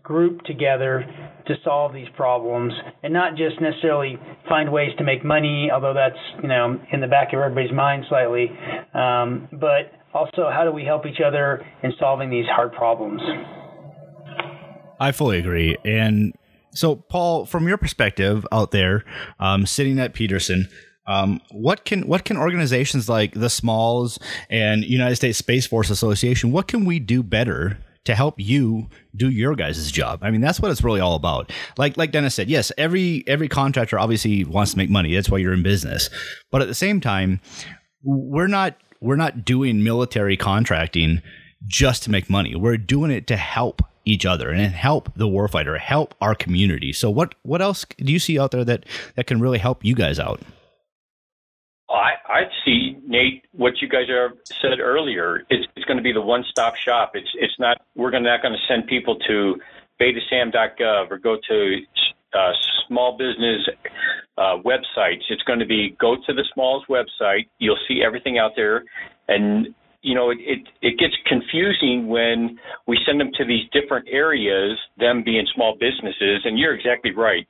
group 0.02 0.42
together 0.42 1.04
to 1.46 1.54
solve 1.64 1.92
these 1.92 2.08
problems 2.16 2.72
and 3.02 3.12
not 3.12 3.36
just 3.36 3.60
necessarily 3.60 4.18
find 4.48 4.70
ways 4.72 4.90
to 4.98 5.04
make 5.04 5.24
money, 5.24 5.70
although 5.72 5.94
that's 5.94 6.18
you 6.42 6.48
know 6.48 6.80
in 6.92 7.00
the 7.00 7.06
back 7.06 7.32
of 7.32 7.40
everybody's 7.40 7.72
mind 7.72 8.04
slightly, 8.08 8.50
um, 8.94 9.48
but 9.52 9.92
also 10.12 10.50
how 10.52 10.64
do 10.64 10.72
we 10.72 10.84
help 10.84 11.06
each 11.06 11.20
other 11.24 11.64
in 11.82 11.92
solving 11.98 12.30
these 12.30 12.46
hard 12.46 12.72
problems. 12.72 13.20
I 14.98 15.12
fully 15.12 15.38
agree, 15.38 15.76
and 15.84 16.34
so 16.72 16.96
Paul, 16.96 17.46
from 17.46 17.66
your 17.68 17.78
perspective 17.78 18.46
out 18.52 18.70
there, 18.70 19.04
um, 19.38 19.66
sitting 19.66 19.98
at 19.98 20.14
Peterson. 20.14 20.68
Um, 21.06 21.40
what 21.50 21.84
can 21.84 22.06
what 22.06 22.24
can 22.24 22.36
organizations 22.36 23.08
like 23.08 23.32
the 23.32 23.50
Smalls 23.50 24.18
and 24.48 24.84
United 24.84 25.16
States 25.16 25.38
Space 25.38 25.66
Force 25.66 25.90
Association 25.90 26.52
what 26.52 26.68
can 26.68 26.84
we 26.84 27.00
do 27.00 27.22
better 27.24 27.78
to 28.04 28.14
help 28.14 28.34
you 28.38 28.88
do 29.14 29.28
your 29.28 29.54
guys' 29.54 29.90
job. 29.90 30.20
I 30.22 30.30
mean, 30.30 30.40
that's 30.40 30.60
what 30.60 30.70
it's 30.70 30.82
really 30.82 31.00
all 31.00 31.14
about. 31.14 31.52
Like 31.76 31.96
like 31.96 32.12
Dennis 32.12 32.34
said, 32.34 32.48
yes, 32.48 32.72
every 32.78 33.24
every 33.26 33.48
contractor 33.48 33.98
obviously 33.98 34.44
wants 34.44 34.72
to 34.72 34.78
make 34.78 34.90
money. 34.90 35.14
That's 35.14 35.30
why 35.30 35.38
you're 35.38 35.52
in 35.52 35.62
business. 35.62 36.08
But 36.50 36.62
at 36.62 36.68
the 36.68 36.74
same 36.74 37.00
time, 37.00 37.40
we're 38.02 38.46
not 38.46 38.76
we're 39.00 39.16
not 39.16 39.44
doing 39.44 39.82
military 39.82 40.36
contracting 40.36 41.22
just 41.66 42.02
to 42.04 42.10
make 42.10 42.30
money. 42.30 42.54
We're 42.54 42.78
doing 42.78 43.10
it 43.10 43.26
to 43.28 43.36
help 43.36 43.82
each 44.04 44.26
other 44.26 44.50
and 44.50 44.72
help 44.72 45.12
the 45.14 45.26
warfighter, 45.26 45.78
help 45.78 46.14
our 46.20 46.34
community. 46.34 46.92
So 46.92 47.10
what 47.10 47.34
what 47.42 47.60
else 47.60 47.84
do 47.98 48.12
you 48.12 48.18
see 48.18 48.38
out 48.38 48.50
there 48.50 48.64
that 48.64 48.86
that 49.16 49.26
can 49.26 49.40
really 49.40 49.58
help 49.58 49.84
you 49.84 49.94
guys 49.94 50.18
out? 50.18 50.40
I, 51.90 52.12
I 52.28 52.42
see 52.64 52.96
Nate 53.06 53.44
what 53.52 53.82
you 53.82 53.88
guys 53.88 54.06
have 54.08 54.38
said 54.62 54.78
earlier. 54.78 55.44
It's, 55.50 55.66
it's 55.74 55.84
going 55.86 55.96
to 55.96 56.02
be 56.02 56.12
the 56.12 56.20
one-stop 56.20 56.76
shop. 56.76 57.12
It's 57.14 57.30
it's 57.34 57.58
not 57.58 57.82
we're 57.96 58.10
gonna, 58.10 58.28
not 58.28 58.42
going 58.42 58.54
to 58.54 58.60
send 58.68 58.86
people 58.86 59.16
to 59.26 59.56
betasam.gov 60.00 61.10
or 61.10 61.18
go 61.18 61.36
to 61.48 61.76
uh, 62.32 62.52
small 62.86 63.18
business 63.18 63.68
uh, 64.38 64.56
websites. 64.64 65.22
It's 65.28 65.42
going 65.42 65.58
to 65.58 65.66
be 65.66 65.96
go 66.00 66.16
to 66.16 66.32
the 66.32 66.44
Smalls 66.54 66.84
website. 66.88 67.48
You'll 67.58 67.78
see 67.88 68.02
everything 68.04 68.38
out 68.38 68.52
there, 68.56 68.84
and 69.28 69.74
you 70.02 70.14
know 70.14 70.30
it, 70.30 70.38
it 70.40 70.60
it 70.82 70.98
gets 70.98 71.14
confusing 71.26 72.08
when 72.08 72.58
we 72.86 72.98
send 73.06 73.20
them 73.20 73.30
to 73.38 73.44
these 73.44 73.64
different 73.72 74.08
areas. 74.10 74.78
Them 74.98 75.22
being 75.24 75.46
small 75.54 75.76
businesses, 75.78 76.42
and 76.44 76.58
you're 76.58 76.74
exactly 76.74 77.12
right. 77.12 77.46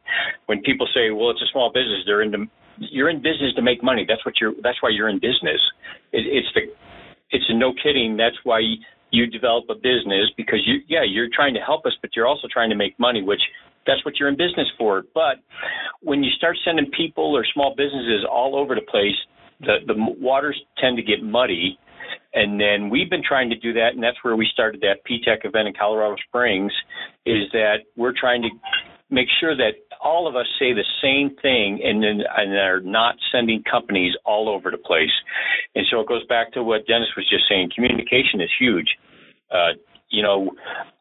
When 0.46 0.60
people 0.62 0.88
say, 0.94 1.10
"Well, 1.10 1.30
it's 1.30 1.42
a 1.42 1.50
small 1.52 1.70
business," 1.72 2.02
they're 2.06 2.22
into 2.22 2.46
you're 2.80 3.10
in 3.10 3.18
business 3.18 3.52
to 3.56 3.62
make 3.62 3.82
money. 3.82 4.04
That's 4.08 4.24
what 4.24 4.40
you're. 4.40 4.54
That's 4.62 4.82
why 4.82 4.90
you're 4.90 5.08
in 5.08 5.16
business. 5.16 5.60
It, 6.12 6.24
it's 6.26 6.48
the. 6.54 6.72
It's 7.30 7.44
a 7.48 7.54
no 7.54 7.72
kidding. 7.72 8.16
That's 8.16 8.36
why 8.42 8.60
you 9.10 9.26
develop 9.26 9.64
a 9.70 9.74
business 9.74 10.30
because 10.36 10.60
you. 10.66 10.80
Yeah, 10.88 11.04
you're 11.06 11.28
trying 11.32 11.54
to 11.54 11.60
help 11.60 11.86
us, 11.86 11.92
but 12.00 12.16
you're 12.16 12.26
also 12.26 12.48
trying 12.50 12.70
to 12.70 12.76
make 12.76 12.98
money, 12.98 13.22
which 13.22 13.42
that's 13.86 14.04
what 14.04 14.18
you're 14.18 14.28
in 14.28 14.36
business 14.36 14.68
for. 14.78 15.04
But 15.14 15.36
when 16.00 16.22
you 16.24 16.30
start 16.32 16.56
sending 16.64 16.90
people 16.96 17.36
or 17.36 17.44
small 17.52 17.74
businesses 17.76 18.24
all 18.30 18.56
over 18.56 18.74
the 18.74 18.82
place, 18.90 19.16
the 19.60 19.76
the 19.86 19.94
waters 20.18 20.60
tend 20.78 20.96
to 20.96 21.02
get 21.02 21.22
muddy. 21.22 21.78
And 22.32 22.60
then 22.60 22.90
we've 22.90 23.10
been 23.10 23.24
trying 23.26 23.50
to 23.50 23.56
do 23.56 23.72
that, 23.72 23.94
and 23.94 24.02
that's 24.02 24.18
where 24.22 24.36
we 24.36 24.48
started 24.52 24.80
that 24.82 25.04
PTAC 25.08 25.44
event 25.44 25.68
in 25.68 25.74
Colorado 25.74 26.16
Springs. 26.28 26.72
Is 27.26 27.50
that 27.52 27.78
we're 27.96 28.14
trying 28.18 28.42
to 28.42 28.48
make 29.10 29.28
sure 29.40 29.56
that 29.56 29.72
all 30.02 30.28
of 30.28 30.36
us 30.36 30.46
say 30.58 30.72
the 30.72 30.84
same 31.02 31.36
thing 31.42 31.80
and 31.82 32.02
then 32.02 32.22
and 32.36 32.54
are 32.56 32.80
not 32.80 33.16
sending 33.32 33.62
companies 33.68 34.14
all 34.24 34.48
over 34.48 34.70
the 34.70 34.78
place. 34.78 35.10
And 35.74 35.84
so 35.90 36.00
it 36.00 36.08
goes 36.08 36.24
back 36.26 36.52
to 36.52 36.62
what 36.62 36.86
Dennis 36.86 37.08
was 37.16 37.28
just 37.28 37.44
saying. 37.48 37.70
Communication 37.74 38.40
is 38.40 38.50
huge. 38.58 38.96
Uh, 39.50 39.74
you 40.10 40.22
know, 40.22 40.50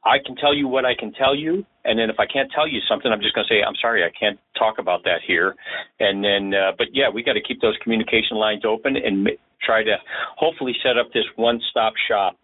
I 0.05 0.17
can 0.23 0.35
tell 0.35 0.53
you 0.53 0.67
what 0.67 0.85
I 0.85 0.93
can 0.93 1.11
tell 1.13 1.35
you, 1.35 1.65
and 1.83 1.97
then 1.97 2.09
if 2.09 2.19
I 2.19 2.25
can't 2.25 2.51
tell 2.53 2.67
you 2.67 2.79
something, 2.87 3.11
I'm 3.11 3.21
just 3.21 3.33
going 3.33 3.45
to 3.47 3.53
say, 3.53 3.63
I'm 3.65 3.75
sorry, 3.81 4.03
I 4.03 4.11
can't 4.17 4.39
talk 4.57 4.77
about 4.77 5.03
that 5.03 5.21
here. 5.25 5.55
And 5.99 6.23
then, 6.23 6.53
uh, 6.53 6.71
but 6.77 6.87
yeah, 6.93 7.09
we 7.09 7.23
got 7.23 7.33
to 7.33 7.41
keep 7.41 7.59
those 7.61 7.75
communication 7.81 8.37
lines 8.37 8.63
open 8.65 8.95
and 8.95 9.29
try 9.69 9.83
to 9.83 9.95
hopefully 10.37 10.73
set 10.81 10.97
up 10.97 11.13
this 11.13 11.25
one-stop 11.35 11.93
shop 12.07 12.35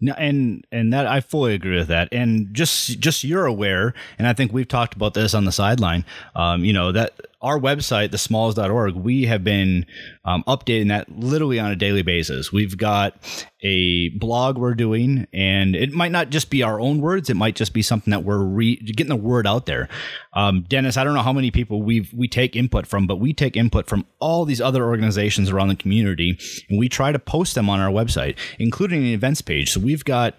no, 0.00 0.12
and 0.14 0.66
and 0.70 0.92
that 0.92 1.06
I 1.06 1.20
fully 1.20 1.54
agree 1.54 1.76
with 1.76 1.88
that. 1.88 2.08
And 2.12 2.52
just 2.52 2.98
just 3.00 3.24
you're 3.24 3.46
aware, 3.46 3.94
and 4.18 4.26
I 4.26 4.32
think 4.32 4.52
we've 4.52 4.68
talked 4.68 4.94
about 4.94 5.14
this 5.14 5.34
on 5.34 5.44
the 5.44 5.52
sideline. 5.52 6.04
Um, 6.36 6.64
you 6.64 6.72
know 6.72 6.92
that 6.92 7.14
our 7.44 7.60
website, 7.60 8.08
thesmalls.org, 8.08 8.94
we 8.94 9.26
have 9.26 9.44
been 9.44 9.84
um, 10.24 10.42
updating 10.48 10.88
that 10.88 11.10
literally 11.14 11.60
on 11.60 11.70
a 11.70 11.76
daily 11.76 12.00
basis. 12.00 12.50
We've 12.50 12.74
got 12.74 13.18
a 13.62 14.08
blog 14.08 14.56
we're 14.56 14.74
doing, 14.74 15.26
and 15.30 15.76
it 15.76 15.92
might 15.92 16.10
not 16.10 16.30
just 16.30 16.48
be 16.48 16.62
our 16.62 16.80
own 16.80 17.02
words; 17.02 17.28
it 17.28 17.36
might 17.36 17.54
just 17.54 17.74
be 17.74 17.82
something 17.82 18.10
that 18.12 18.24
we're 18.24 18.42
re- 18.42 18.76
getting 18.76 19.10
the 19.10 19.16
word 19.16 19.46
out 19.46 19.66
there. 19.66 19.90
Um, 20.32 20.62
Dennis, 20.62 20.96
I 20.96 21.04
don't 21.04 21.12
know 21.12 21.20
how 21.20 21.34
many 21.34 21.50
people 21.50 21.82
we 21.82 22.08
we 22.14 22.28
take 22.28 22.56
input 22.56 22.86
from, 22.86 23.06
but 23.06 23.16
we 23.16 23.34
take 23.34 23.58
input 23.58 23.88
from 23.88 24.06
all 24.20 24.46
these 24.46 24.62
other 24.62 24.82
organizations 24.82 25.50
around 25.50 25.68
the 25.68 25.76
community, 25.76 26.38
and 26.70 26.78
we 26.78 26.88
try 26.88 27.12
to 27.12 27.18
post 27.18 27.54
them 27.54 27.68
on 27.68 27.78
our 27.78 27.90
website, 27.90 28.38
including 28.58 29.02
an 29.02 29.08
events 29.08 29.42
page. 29.42 29.70
So 29.70 29.80
we've 29.80 30.04
got 30.04 30.34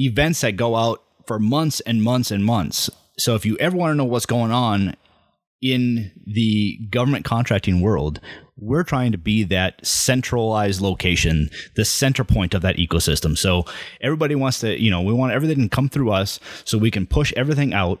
events 0.00 0.40
that 0.40 0.56
go 0.56 0.74
out 0.74 1.04
for 1.24 1.38
months 1.38 1.78
and 1.80 2.02
months 2.02 2.32
and 2.32 2.44
months. 2.44 2.90
So 3.16 3.36
if 3.36 3.46
you 3.46 3.56
ever 3.58 3.76
want 3.76 3.92
to 3.92 3.94
know 3.94 4.04
what's 4.04 4.26
going 4.26 4.50
on 4.50 4.96
in 5.60 6.12
the 6.26 6.78
government 6.90 7.24
contracting 7.24 7.80
world, 7.80 8.20
we're 8.60 8.82
trying 8.82 9.12
to 9.12 9.18
be 9.18 9.44
that 9.44 9.84
centralized 9.86 10.80
location, 10.80 11.50
the 11.76 11.84
center 11.84 12.24
point 12.24 12.54
of 12.54 12.62
that 12.62 12.76
ecosystem. 12.76 13.36
So 13.38 13.64
everybody 14.00 14.34
wants 14.34 14.60
to, 14.60 14.80
you 14.80 14.90
know, 14.90 15.00
we 15.00 15.12
want 15.12 15.32
everything 15.32 15.62
to 15.62 15.68
come 15.68 15.88
through 15.88 16.10
us 16.10 16.40
so 16.64 16.76
we 16.76 16.90
can 16.90 17.06
push 17.06 17.32
everything 17.36 17.72
out 17.72 18.00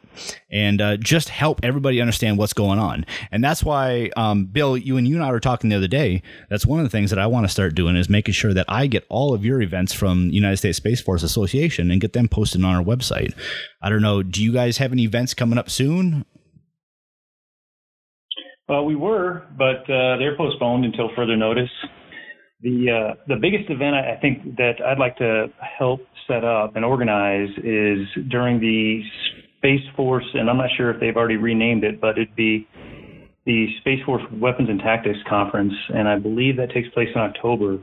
and 0.50 0.80
uh, 0.80 0.96
just 0.96 1.28
help 1.28 1.60
everybody 1.62 2.00
understand 2.00 2.38
what's 2.38 2.52
going 2.52 2.78
on. 2.78 3.06
And 3.30 3.42
that's 3.42 3.62
why, 3.62 4.10
um, 4.16 4.46
Bill, 4.46 4.76
you 4.76 4.96
and 4.96 5.06
you 5.06 5.14
and 5.14 5.24
I 5.24 5.30
were 5.30 5.40
talking 5.40 5.70
the 5.70 5.76
other 5.76 5.88
day. 5.88 6.22
That's 6.50 6.66
one 6.66 6.80
of 6.80 6.84
the 6.84 6.90
things 6.90 7.10
that 7.10 7.18
I 7.18 7.26
want 7.26 7.44
to 7.44 7.52
start 7.52 7.74
doing 7.74 7.96
is 7.96 8.08
making 8.08 8.34
sure 8.34 8.54
that 8.54 8.66
I 8.68 8.86
get 8.88 9.06
all 9.08 9.34
of 9.34 9.44
your 9.44 9.62
events 9.62 9.92
from 9.92 10.30
United 10.30 10.56
States 10.56 10.78
Space 10.78 11.00
Force 11.00 11.22
Association 11.22 11.90
and 11.90 12.00
get 12.00 12.14
them 12.14 12.28
posted 12.28 12.64
on 12.64 12.74
our 12.74 12.82
website. 12.82 13.32
I 13.80 13.88
don't 13.88 14.02
know. 14.02 14.22
Do 14.22 14.42
you 14.42 14.52
guys 14.52 14.78
have 14.78 14.92
any 14.92 15.04
events 15.04 15.34
coming 15.34 15.58
up 15.58 15.70
soon? 15.70 16.24
Well, 18.68 18.84
we 18.84 18.96
were, 18.96 19.44
but 19.56 19.88
uh, 19.90 20.18
they're 20.18 20.36
postponed 20.36 20.84
until 20.84 21.08
further 21.16 21.36
notice. 21.36 21.70
The 22.60 22.90
uh, 22.90 23.14
the 23.26 23.36
biggest 23.36 23.70
event 23.70 23.94
I 23.94 24.18
think 24.20 24.56
that 24.56 24.74
I'd 24.84 24.98
like 24.98 25.16
to 25.18 25.46
help 25.78 26.00
set 26.26 26.44
up 26.44 26.76
and 26.76 26.84
organize 26.84 27.48
is 27.64 28.06
during 28.28 28.60
the 28.60 29.02
Space 29.58 29.86
Force, 29.96 30.26
and 30.34 30.50
I'm 30.50 30.58
not 30.58 30.68
sure 30.76 30.90
if 30.90 31.00
they've 31.00 31.16
already 31.16 31.36
renamed 31.36 31.82
it, 31.82 32.00
but 32.00 32.18
it'd 32.18 32.36
be 32.36 32.68
the 33.46 33.68
Space 33.80 34.04
Force 34.04 34.22
Weapons 34.34 34.68
and 34.68 34.80
Tactics 34.80 35.18
Conference, 35.26 35.72
and 35.94 36.06
I 36.06 36.18
believe 36.18 36.58
that 36.58 36.70
takes 36.70 36.88
place 36.90 37.08
in 37.14 37.20
October. 37.20 37.78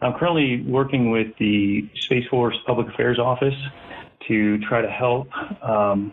I'm 0.00 0.12
currently 0.16 0.62
working 0.68 1.10
with 1.10 1.28
the 1.40 1.88
Space 2.02 2.24
Force 2.30 2.56
Public 2.66 2.86
Affairs 2.94 3.18
Office 3.18 3.54
to 4.28 4.58
try 4.68 4.80
to 4.80 4.90
help 4.90 5.28
um, 5.62 6.12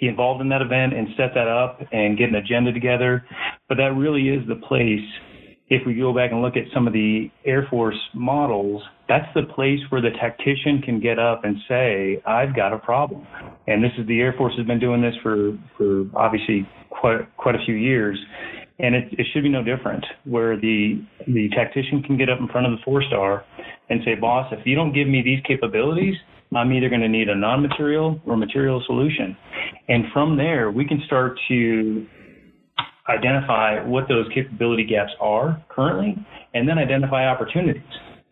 be 0.00 0.08
involved 0.08 0.40
in 0.40 0.48
that 0.48 0.62
event 0.62 0.94
and 0.94 1.08
set 1.16 1.34
that 1.34 1.46
up 1.46 1.80
and 1.92 2.16
get 2.16 2.30
an 2.30 2.36
agenda 2.36 2.72
together. 2.72 3.24
But 3.68 3.76
that 3.76 3.94
really 3.96 4.28
is 4.28 4.46
the 4.48 4.56
place. 4.56 5.06
If 5.68 5.86
we 5.86 5.94
go 5.94 6.12
back 6.12 6.32
and 6.32 6.42
look 6.42 6.56
at 6.56 6.64
some 6.74 6.88
of 6.88 6.92
the 6.92 7.30
Air 7.44 7.68
Force 7.70 7.98
models, 8.12 8.82
that's 9.08 9.28
the 9.34 9.42
place 9.54 9.78
where 9.90 10.00
the 10.00 10.10
tactician 10.20 10.82
can 10.84 10.98
get 10.98 11.20
up 11.20 11.44
and 11.44 11.56
say, 11.68 12.20
I've 12.26 12.56
got 12.56 12.72
a 12.72 12.78
problem. 12.78 13.24
And 13.68 13.84
this 13.84 13.92
is 13.96 14.06
the 14.08 14.20
Air 14.20 14.34
Force 14.36 14.54
has 14.56 14.66
been 14.66 14.80
doing 14.80 15.00
this 15.00 15.14
for, 15.22 15.56
for 15.76 16.06
obviously 16.16 16.68
quite, 16.88 17.20
quite 17.36 17.54
a 17.54 17.64
few 17.64 17.74
years. 17.74 18.18
And 18.80 18.94
it, 18.94 19.12
it 19.12 19.26
should 19.32 19.42
be 19.42 19.48
no 19.48 19.62
different, 19.62 20.04
where 20.24 20.56
the, 20.56 21.04
the 21.26 21.50
tactician 21.54 22.02
can 22.02 22.16
get 22.16 22.30
up 22.30 22.40
in 22.40 22.48
front 22.48 22.66
of 22.66 22.72
the 22.72 22.78
four 22.84 23.02
star 23.02 23.44
and 23.90 24.00
say, 24.04 24.14
boss, 24.14 24.52
if 24.52 24.66
you 24.66 24.74
don't 24.74 24.92
give 24.92 25.06
me 25.06 25.22
these 25.22 25.40
capabilities, 25.46 26.14
I'm 26.54 26.72
either 26.72 26.88
going 26.88 27.00
to 27.00 27.08
need 27.08 27.28
a 27.28 27.36
non-material 27.36 28.20
or 28.26 28.36
material 28.36 28.82
solution. 28.86 29.36
And 29.88 30.04
from 30.12 30.36
there, 30.36 30.70
we 30.70 30.84
can 30.84 31.00
start 31.06 31.38
to 31.48 32.06
identify 33.08 33.84
what 33.84 34.08
those 34.08 34.26
capability 34.34 34.84
gaps 34.84 35.12
are 35.20 35.64
currently 35.68 36.16
and 36.54 36.68
then 36.68 36.78
identify 36.78 37.26
opportunities. 37.26 37.82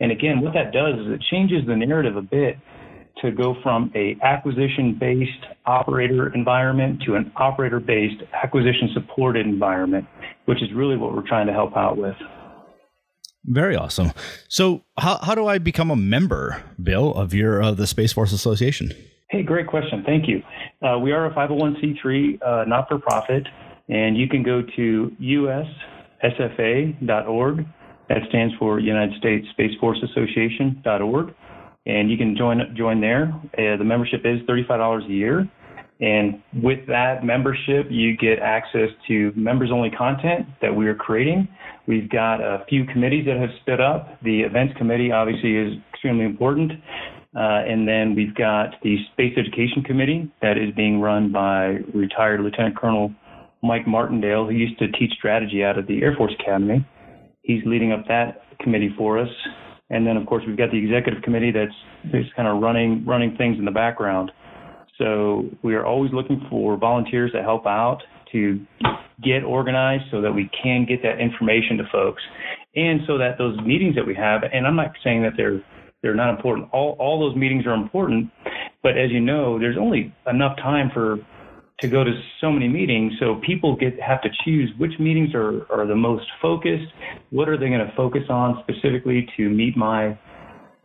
And 0.00 0.12
again, 0.12 0.40
what 0.40 0.54
that 0.54 0.72
does 0.72 0.94
is 0.98 1.12
it 1.12 1.22
changes 1.31 1.66
the 1.66 1.76
narrative 1.76 2.16
a 2.16 2.22
bit 2.22 2.57
to 3.22 3.33
go 3.33 3.57
from 3.62 3.90
a 3.96 4.16
acquisition-based 4.22 5.44
operator 5.66 6.33
environment 6.35 7.02
to 7.07 7.16
an 7.16 7.33
operator-based 7.37 8.22
acquisition 8.33 8.90
supported 8.94 9.46
environment, 9.46 10.07
which 10.44 10.62
is 10.62 10.68
really 10.74 10.96
what 10.96 11.14
we're 11.14 11.26
trying 11.26 11.46
to 11.46 11.52
help 11.52 11.76
out 11.76 11.96
with. 11.96 12.14
Very 13.48 13.76
awesome. 13.76 14.12
So, 14.48 14.82
how, 14.98 15.16
how 15.18 15.34
do 15.34 15.46
I 15.46 15.56
become 15.56 15.90
a 15.90 15.96
member, 15.96 16.62
Bill, 16.82 17.14
of 17.14 17.32
your 17.32 17.62
uh, 17.62 17.72
the 17.72 17.87
Space 17.87 18.12
Force 18.12 18.32
Association? 18.32 18.92
Hey, 19.30 19.42
great 19.42 19.66
question. 19.66 20.02
Thank 20.06 20.28
you. 20.28 20.42
Uh, 20.87 20.98
we 20.98 21.12
are 21.12 21.24
a 21.26 21.30
501c3 21.34 22.42
uh, 22.42 22.64
not 22.66 22.88
for 22.88 22.98
profit, 22.98 23.46
and 23.88 24.18
you 24.18 24.28
can 24.28 24.42
go 24.42 24.62
to 24.76 25.16
ussfa.org. 26.22 27.66
That 28.08 28.18
stands 28.28 28.54
for 28.58 28.80
United 28.80 29.18
States 29.18 29.46
Space 29.50 29.72
Force 29.80 29.98
Association.org, 30.02 31.34
and 31.87 32.11
you 32.11 32.18
can 32.18 32.37
join 32.37 32.74
join 32.76 33.00
there. 33.00 33.32
Uh, 33.54 33.76
the 33.76 33.84
membership 33.84 34.22
is 34.24 34.40
$35 34.48 35.06
a 35.06 35.08
year. 35.11 35.48
And 36.00 36.40
with 36.62 36.87
that 36.87 37.24
membership, 37.24 37.87
you 37.90 38.16
get 38.16 38.38
access 38.38 38.88
to 39.08 39.32
members 39.34 39.70
only 39.72 39.90
content 39.90 40.46
that 40.62 40.74
we 40.74 40.87
are 40.87 40.94
creating. 40.94 41.48
We've 41.88 42.08
got 42.08 42.40
a 42.40 42.64
few 42.68 42.84
committees 42.84 43.26
that 43.26 43.37
have 43.37 43.50
stood 43.62 43.80
up. 43.80 44.22
The 44.22 44.42
events 44.42 44.74
committee 44.78 45.11
obviously 45.11 45.56
is 45.56 45.74
extremely 45.92 46.24
important. 46.24 46.72
Uh, 47.34 47.62
and 47.66 47.87
then 47.87 48.14
we've 48.14 48.34
got 48.34 48.74
the 48.82 48.96
Space 49.12 49.34
Education 49.37 49.82
Committee 49.84 50.30
that 50.40 50.56
is 50.56 50.74
being 50.74 51.00
run 51.00 51.32
by 51.32 51.78
retired 51.94 52.40
Lieutenant 52.40 52.76
Colonel 52.76 53.12
Mike 53.62 53.87
Martindale, 53.87 54.46
who 54.46 54.52
used 54.52 54.78
to 54.78 54.90
teach 54.92 55.12
strategy 55.18 55.64
out 55.64 55.78
of 55.78 55.87
the 55.87 56.00
Air 56.02 56.14
Force 56.16 56.32
Academy. 56.40 56.87
He's 57.42 57.62
leading 57.66 57.92
up 57.92 58.06
that 58.08 58.42
committee 58.61 58.94
for 58.96 59.18
us. 59.18 59.28
And 59.90 60.06
then, 60.06 60.16
of 60.16 60.26
course, 60.26 60.44
we've 60.46 60.56
got 60.56 60.70
the 60.70 60.78
executive 60.78 61.22
committee 61.22 61.50
that's, 61.50 61.72
that's 62.12 62.28
kind 62.37 62.46
of 62.46 62.62
running 62.62 63.04
running 63.06 63.37
things 63.37 63.58
in 63.58 63.64
the 63.64 63.70
background. 63.70 64.30
So 64.98 65.48
we 65.62 65.74
are 65.74 65.87
always 65.87 66.12
looking 66.12 66.44
for 66.50 66.76
volunteers 66.76 67.32
to 67.32 67.42
help 67.42 67.66
out 67.66 67.98
to 68.32 68.61
get 69.22 69.42
organized 69.44 70.04
so 70.11 70.20
that 70.20 70.32
we 70.32 70.50
can 70.62 70.84
get 70.87 71.02
that 71.02 71.20
information 71.20 71.78
to 71.78 71.84
folks 71.90 72.22
and 72.76 73.00
so 73.06 73.18
that 73.18 73.38
those 73.38 73.58
meetings 73.61 73.94
that 73.96 74.06
we 74.06 74.14
have 74.14 74.42
and 74.52 74.66
I'm 74.66 74.76
not 74.76 74.92
saying 75.02 75.22
that 75.22 75.32
they're 75.37 75.62
they're 76.02 76.14
not 76.14 76.30
important. 76.30 76.68
All 76.72 76.96
all 76.98 77.18
those 77.18 77.37
meetings 77.37 77.66
are 77.66 77.74
important 77.74 78.30
but 78.82 78.98
as 78.98 79.11
you 79.11 79.20
know 79.20 79.58
there's 79.58 79.76
only 79.78 80.14
enough 80.26 80.56
time 80.58 80.90
for 80.92 81.18
to 81.80 81.87
go 81.87 82.02
to 82.02 82.11
so 82.40 82.50
many 82.50 82.66
meetings. 82.66 83.12
So 83.20 83.40
people 83.46 83.76
get 83.76 84.00
have 84.00 84.20
to 84.22 84.28
choose 84.44 84.70
which 84.78 84.92
meetings 84.98 85.30
are 85.34 85.70
are 85.72 85.87
the 85.87 85.96
most 85.96 86.26
focused 86.42 86.92
what 87.30 87.48
are 87.48 87.56
they 87.56 87.68
going 87.68 87.87
to 87.87 87.92
focus 87.96 88.22
on 88.28 88.62
specifically 88.62 89.28
to 89.37 89.48
meet 89.48 89.76
my 89.76 90.18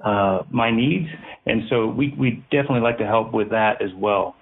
uh, 0.04 0.44
my 0.52 0.72
needs. 0.72 1.08
And 1.46 1.63
so 1.70 1.88
we, 1.88 2.13
we 2.18 2.44
definitely 2.52 2.82
like 2.82 2.98
to 3.00 3.06
help 3.06 3.34
with 3.34 3.50
that 3.52 3.82
as 3.82 3.89
well. 3.96 4.36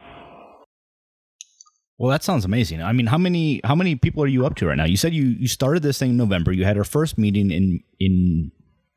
Well, 1.97 2.10
that 2.10 2.24
sounds 2.24 2.45
amazing. 2.45 2.82
I 2.82 2.93
mean, 2.93 3.06
how 3.06 3.19
many 3.19 3.62
how 3.63 3.76
many 3.76 3.95
people 3.95 4.24
are 4.24 4.28
you 4.28 4.43
up 4.47 4.56
to 4.56 4.65
right 4.65 4.76
now? 4.76 4.86
You 4.86 4.97
said 4.97 5.13
you, 5.13 5.24
you 5.24 5.47
started 5.47 5.84
this 5.84 6.00
thing 6.00 6.10
in 6.10 6.17
November. 6.17 6.52
You 6.52 6.65
had 6.65 6.76
our 6.76 6.84
first 6.84 7.15
meeting 7.15 7.52
in 7.52 7.84
in 8.00 8.52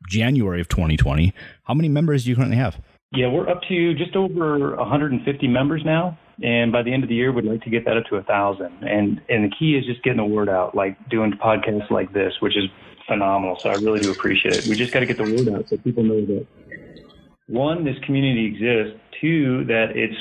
January 0.09 0.63
of 0.63 0.69
2020. 0.69 1.35
How 1.65 1.75
many 1.75 1.91
members 1.91 2.25
do 2.25 2.31
you 2.31 2.37
currently 2.37 2.57
have? 2.57 2.81
Yeah, 3.13 3.29
we're 3.29 3.49
up 3.49 3.61
to 3.69 3.95
just 3.95 4.17
over 4.17 4.75
150 4.77 5.49
members 5.49 5.83
now, 5.85 6.19
and 6.43 6.73
by 6.73 6.83
the 6.83 6.95
end 6.95 7.03
of 7.03 7.11
the 7.11 7.15
year, 7.15 7.31
we'd 7.31 7.45
like 7.45 7.63
to 7.63 7.71
get 7.71 7.85
that 7.85 7.99
up 7.99 8.05
to 8.09 8.17
a 8.17 8.23
thousand. 8.23 8.73
And 8.81 9.21
and 9.29 9.45
the 9.45 9.55
key 9.55 9.77
is 9.77 9.85
just 9.85 10.03
getting 10.03 10.17
the 10.17 10.25
word 10.25 10.49
out, 10.49 10.75
like 10.75 10.97
doing 11.11 11.33
podcasts 11.33 11.91
like 11.91 12.11
this, 12.15 12.33
which 12.41 12.57
is 12.57 12.65
phenomenal. 13.09 13.59
So 13.63 13.69
I 13.69 13.75
really 13.75 14.01
do 14.01 14.11
appreciate 14.11 14.55
it. 14.55 14.67
We 14.67 14.77
just 14.77 14.93
got 14.93 15.01
to 15.01 15.07
get 15.07 15.17
the 15.17 15.25
word 15.25 15.49
out 15.49 15.67
so 15.69 15.77
people 15.79 16.05
know 16.05 16.25
that 16.27 16.47
one, 17.47 17.85
this 17.85 17.97
community 18.05 18.47
exists. 18.47 19.01
Two, 19.21 19.65
that 19.67 19.93
it's 19.95 20.17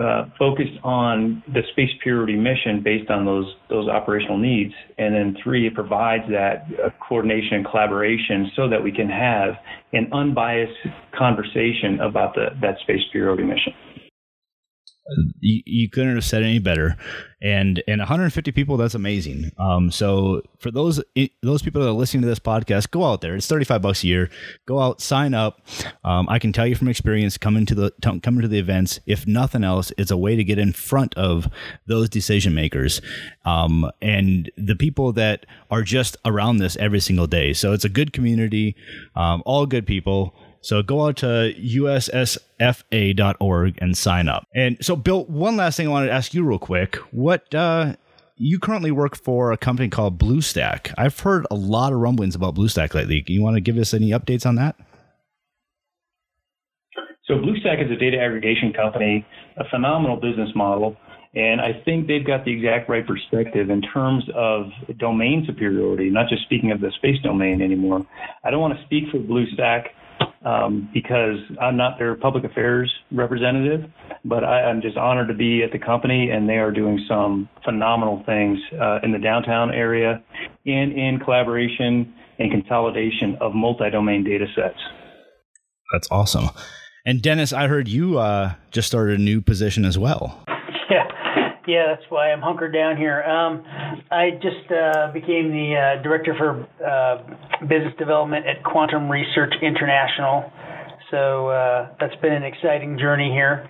uh, 0.00 0.26
focused 0.38 0.78
on 0.84 1.42
the 1.52 1.62
space 1.72 1.90
purity 2.02 2.36
mission 2.36 2.82
based 2.82 3.10
on 3.10 3.24
those 3.24 3.46
those 3.68 3.88
operational 3.88 4.38
needs, 4.38 4.72
and 4.98 5.14
then 5.14 5.36
three, 5.42 5.66
it 5.66 5.74
provides 5.74 6.24
that 6.30 6.66
uh, 6.82 6.90
coordination 7.06 7.54
and 7.54 7.66
collaboration 7.66 8.50
so 8.56 8.68
that 8.68 8.82
we 8.82 8.92
can 8.92 9.08
have 9.08 9.54
an 9.92 10.08
unbiased 10.12 10.72
conversation 11.18 12.00
about 12.00 12.34
the 12.34 12.48
that 12.60 12.78
space 12.82 13.02
purity 13.12 13.42
mission 13.42 13.72
you, 15.40 15.62
you 15.66 15.88
couldn't 15.88 16.14
have 16.14 16.24
said 16.24 16.42
any 16.42 16.58
better. 16.58 16.96
And 17.42 17.82
and 17.88 18.00
150 18.00 18.52
people, 18.52 18.76
that's 18.76 18.94
amazing. 18.94 19.50
Um, 19.58 19.90
so 19.90 20.42
for 20.58 20.70
those 20.70 21.02
those 21.42 21.62
people 21.62 21.80
that 21.80 21.88
are 21.88 21.92
listening 21.92 22.20
to 22.22 22.28
this 22.28 22.38
podcast, 22.38 22.90
go 22.90 23.04
out 23.04 23.22
there. 23.22 23.34
It's 23.34 23.46
35 23.46 23.80
bucks 23.80 24.04
a 24.04 24.08
year. 24.08 24.30
Go 24.66 24.78
out, 24.78 25.00
sign 25.00 25.32
up. 25.32 25.62
Um, 26.04 26.28
I 26.28 26.38
can 26.38 26.52
tell 26.52 26.66
you 26.66 26.74
from 26.74 26.88
experience, 26.88 27.38
coming 27.38 27.64
to 27.66 27.74
the 27.74 27.92
coming 28.22 28.42
to 28.42 28.48
the 28.48 28.58
events. 28.58 29.00
If 29.06 29.26
nothing 29.26 29.64
else, 29.64 29.90
it's 29.96 30.10
a 30.10 30.18
way 30.18 30.36
to 30.36 30.44
get 30.44 30.58
in 30.58 30.74
front 30.74 31.14
of 31.14 31.48
those 31.86 32.10
decision 32.10 32.54
makers, 32.54 33.00
um, 33.46 33.90
and 34.02 34.50
the 34.58 34.76
people 34.76 35.12
that 35.14 35.46
are 35.70 35.82
just 35.82 36.18
around 36.26 36.58
this 36.58 36.76
every 36.76 37.00
single 37.00 37.26
day. 37.26 37.54
So 37.54 37.72
it's 37.72 37.86
a 37.86 37.88
good 37.88 38.12
community, 38.12 38.76
um, 39.16 39.42
all 39.46 39.64
good 39.64 39.86
people. 39.86 40.34
So 40.62 40.82
go 40.82 41.06
out 41.06 41.16
to 41.18 41.54
ussfa.org 41.56 42.38
and 43.80 43.96
sign 43.96 44.28
up. 44.28 44.46
And 44.54 44.76
so, 44.84 44.94
Bill, 44.94 45.24
one 45.24 45.56
last 45.56 45.76
thing 45.76 45.88
I 45.88 45.90
wanted 45.90 46.08
to 46.08 46.12
ask 46.12 46.34
you 46.34 46.44
real 46.44 46.58
quick. 46.58 46.96
What, 47.12 47.54
uh, 47.54 47.94
you 48.36 48.58
currently 48.58 48.90
work 48.90 49.16
for 49.16 49.52
a 49.52 49.56
company 49.56 49.88
called 49.88 50.18
Bluestaq. 50.18 50.94
I've 50.96 51.18
heard 51.20 51.46
a 51.50 51.54
lot 51.54 51.92
of 51.92 51.98
rumblings 51.98 52.34
about 52.34 52.54
Bluestaq 52.54 52.94
lately. 52.94 53.24
You 53.26 53.42
want 53.42 53.56
to 53.56 53.60
give 53.60 53.76
us 53.76 53.94
any 53.94 54.10
updates 54.10 54.46
on 54.46 54.56
that? 54.56 54.76
So 57.24 57.34
Bluestaq 57.34 57.84
is 57.84 57.90
a 57.90 57.96
data 57.96 58.18
aggregation 58.18 58.72
company, 58.72 59.26
a 59.56 59.64
phenomenal 59.70 60.16
business 60.16 60.50
model, 60.54 60.96
and 61.34 61.60
I 61.60 61.80
think 61.84 62.08
they've 62.08 62.26
got 62.26 62.44
the 62.44 62.52
exact 62.52 62.88
right 62.88 63.06
perspective 63.06 63.70
in 63.70 63.82
terms 63.82 64.24
of 64.34 64.66
domain 64.98 65.44
superiority, 65.46 66.10
not 66.10 66.28
just 66.28 66.42
speaking 66.42 66.72
of 66.72 66.80
the 66.80 66.90
space 66.96 67.22
domain 67.22 67.62
anymore. 67.62 68.04
I 68.42 68.50
don't 68.50 68.60
want 68.60 68.76
to 68.76 68.84
speak 68.84 69.04
for 69.12 69.18
Bluestaq 69.18 69.84
um, 70.44 70.88
because 70.92 71.36
I'm 71.60 71.76
not 71.76 71.98
their 71.98 72.14
public 72.14 72.44
affairs 72.44 72.92
representative, 73.12 73.90
but 74.24 74.44
I, 74.44 74.70
am 74.70 74.80
just 74.80 74.96
honored 74.96 75.28
to 75.28 75.34
be 75.34 75.62
at 75.62 75.72
the 75.72 75.78
company, 75.78 76.30
and 76.30 76.48
they 76.48 76.58
are 76.58 76.70
doing 76.70 77.04
some 77.08 77.48
phenomenal 77.64 78.22
things 78.24 78.58
uh, 78.80 79.00
in 79.02 79.12
the 79.12 79.18
downtown 79.18 79.70
area 79.70 80.22
and 80.66 80.92
in 80.92 81.20
collaboration 81.22 82.14
and 82.38 82.50
consolidation 82.50 83.36
of 83.40 83.54
multi-domain 83.54 84.24
data 84.24 84.46
sets. 84.54 84.78
That's 85.92 86.08
awesome. 86.10 86.50
And 87.04 87.20
Dennis, 87.20 87.52
I 87.52 87.66
heard 87.66 87.88
you 87.88 88.18
uh, 88.18 88.54
just 88.70 88.88
started 88.88 89.18
a 89.18 89.22
new 89.22 89.40
position 89.40 89.84
as 89.84 89.98
well. 89.98 90.44
Yeah, 91.70 91.94
that's 91.94 92.10
why 92.10 92.32
I'm 92.32 92.40
hunkered 92.40 92.74
down 92.74 92.96
here. 92.96 93.22
Um, 93.22 93.62
I 94.10 94.30
just 94.42 94.66
uh, 94.72 95.12
became 95.12 95.52
the 95.52 95.76
uh, 95.78 96.02
director 96.02 96.34
for 96.36 96.66
uh, 96.82 97.62
business 97.62 97.94
development 97.96 98.44
at 98.44 98.64
Quantum 98.64 99.08
Research 99.08 99.54
International. 99.62 100.50
So 101.12 101.46
uh, 101.46 101.94
that's 102.00 102.16
been 102.16 102.32
an 102.32 102.42
exciting 102.42 102.98
journey 102.98 103.30
here. 103.30 103.68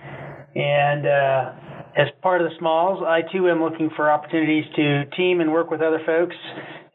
And 0.55 1.05
uh, 1.05 2.01
as 2.01 2.07
part 2.23 2.41
of 2.41 2.49
the 2.49 2.55
Smalls, 2.57 3.03
I 3.05 3.21
too 3.31 3.47
am 3.49 3.61
looking 3.61 3.91
for 3.95 4.09
opportunities 4.09 4.65
to 4.77 5.05
team 5.15 5.39
and 5.39 5.51
work 5.51 5.69
with 5.69 5.81
other 5.81 6.01
folks. 6.03 6.35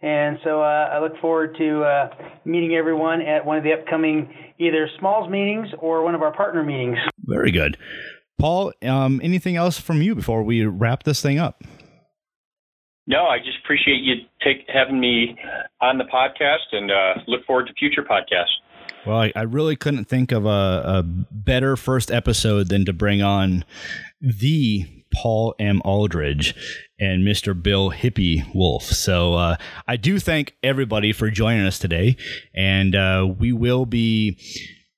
And 0.02 0.38
so 0.42 0.60
uh, 0.60 0.90
I 0.90 0.98
look 0.98 1.16
forward 1.20 1.54
to 1.58 2.10
meeting 2.44 2.74
everyone 2.74 3.22
at 3.22 3.46
one 3.46 3.58
of 3.58 3.62
the 3.62 3.74
upcoming 3.74 4.34
either 4.58 4.88
Smalls 4.98 5.30
meetings 5.30 5.68
or 5.78 6.02
one 6.02 6.16
of 6.16 6.22
our 6.22 6.34
partner 6.34 6.64
meetings. 6.64 6.98
Very 7.26 7.52
good. 7.52 7.76
Paul, 8.38 8.72
um, 8.82 9.20
anything 9.22 9.56
else 9.56 9.78
from 9.78 10.02
you 10.02 10.14
before 10.14 10.42
we 10.42 10.64
wrap 10.64 11.04
this 11.04 11.22
thing 11.22 11.38
up? 11.38 11.62
No, 13.06 13.26
I 13.26 13.38
just 13.38 13.58
appreciate 13.64 14.02
you 14.02 14.14
take 14.42 14.68
having 14.68 14.98
me 14.98 15.38
on 15.80 15.96
the 15.98 16.04
podcast, 16.04 16.72
and 16.72 16.90
uh, 16.90 17.14
look 17.28 17.44
forward 17.46 17.68
to 17.68 17.72
future 17.74 18.02
podcasts. 18.02 18.56
Well, 19.06 19.18
I, 19.18 19.32
I 19.36 19.42
really 19.42 19.76
couldn't 19.76 20.06
think 20.06 20.32
of 20.32 20.44
a, 20.44 20.48
a, 20.48 21.02
better 21.04 21.76
first 21.76 22.10
episode 22.10 22.68
than 22.68 22.84
to 22.86 22.92
bring 22.92 23.22
on 23.22 23.64
the 24.20 24.84
Paul 25.14 25.54
M. 25.60 25.80
Aldrich 25.84 26.56
and 26.98 27.24
Mr. 27.24 27.60
Bill 27.60 27.92
Hippie 27.92 28.52
Woolf. 28.52 28.82
So 28.82 29.34
uh, 29.34 29.56
I 29.86 29.96
do 29.96 30.18
thank 30.18 30.56
everybody 30.64 31.12
for 31.12 31.30
joining 31.30 31.64
us 31.64 31.78
today, 31.78 32.16
and 32.52 32.96
uh, 32.96 33.32
we 33.38 33.52
will 33.52 33.86
be 33.86 34.38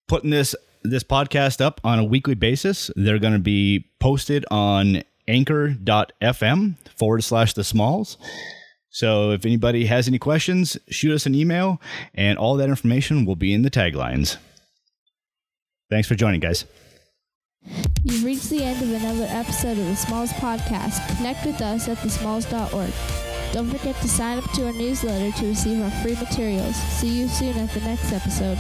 putting 0.07 0.31
this 0.31 0.55
this 0.83 1.03
podcast 1.03 1.61
up 1.61 1.81
on 1.85 1.99
a 1.99 2.05
weekly 2.05 2.35
basis. 2.35 2.91
They're 2.97 3.19
going 3.19 3.33
to 3.33 3.39
be 3.39 3.91
posted 4.01 4.45
on 4.51 5.03
anchor.fm 5.27 6.75
forward 6.97 7.23
slash 7.23 7.53
the 7.53 7.65
smalls. 7.65 8.17
So 8.91 9.33
if 9.33 9.45
anybody 9.45 9.87
has 9.87 10.09
any 10.09 10.19
questions, 10.19 10.79
shoot 10.89 11.15
us 11.15 11.27
an 11.27 11.35
email, 11.35 11.81
and 12.15 12.39
all 12.39 12.57
that 12.57 12.69
information 12.69 13.25
will 13.25 13.37
be 13.37 13.53
in 13.53 13.63
the 13.63 13.71
taglines. 13.71 14.39
Thanks 15.91 16.09
for 16.09 16.15
joining, 16.15 16.41
guys. 16.41 16.65
You've 18.05 18.25
reached 18.25 18.51
the 18.51 18.63
end 18.63 18.83
of 18.83 18.93
another 18.93 19.27
episode 19.29 19.79
of 19.79 19.87
the 19.87 19.97
Smalls 19.97 20.33
Podcast. 20.33 21.17
Connect 21.17 21.45
with 21.45 21.61
us 21.61 21.89
at 21.89 21.99
thesmalls.org. 21.99 22.93
Don't 23.53 23.71
forget 23.71 23.97
to 23.97 24.09
sign 24.09 24.39
up 24.39 24.51
to 24.53 24.67
our 24.67 24.73
newsletter 24.73 25.37
to 25.39 25.47
receive 25.47 25.83
our 25.83 25.91
free 26.03 26.15
materials. 26.15 26.77
See 26.77 27.09
you 27.09 27.29
soon 27.29 27.57
at 27.57 27.73
the 27.73 27.81
next 27.81 28.13
episode. 28.13 28.59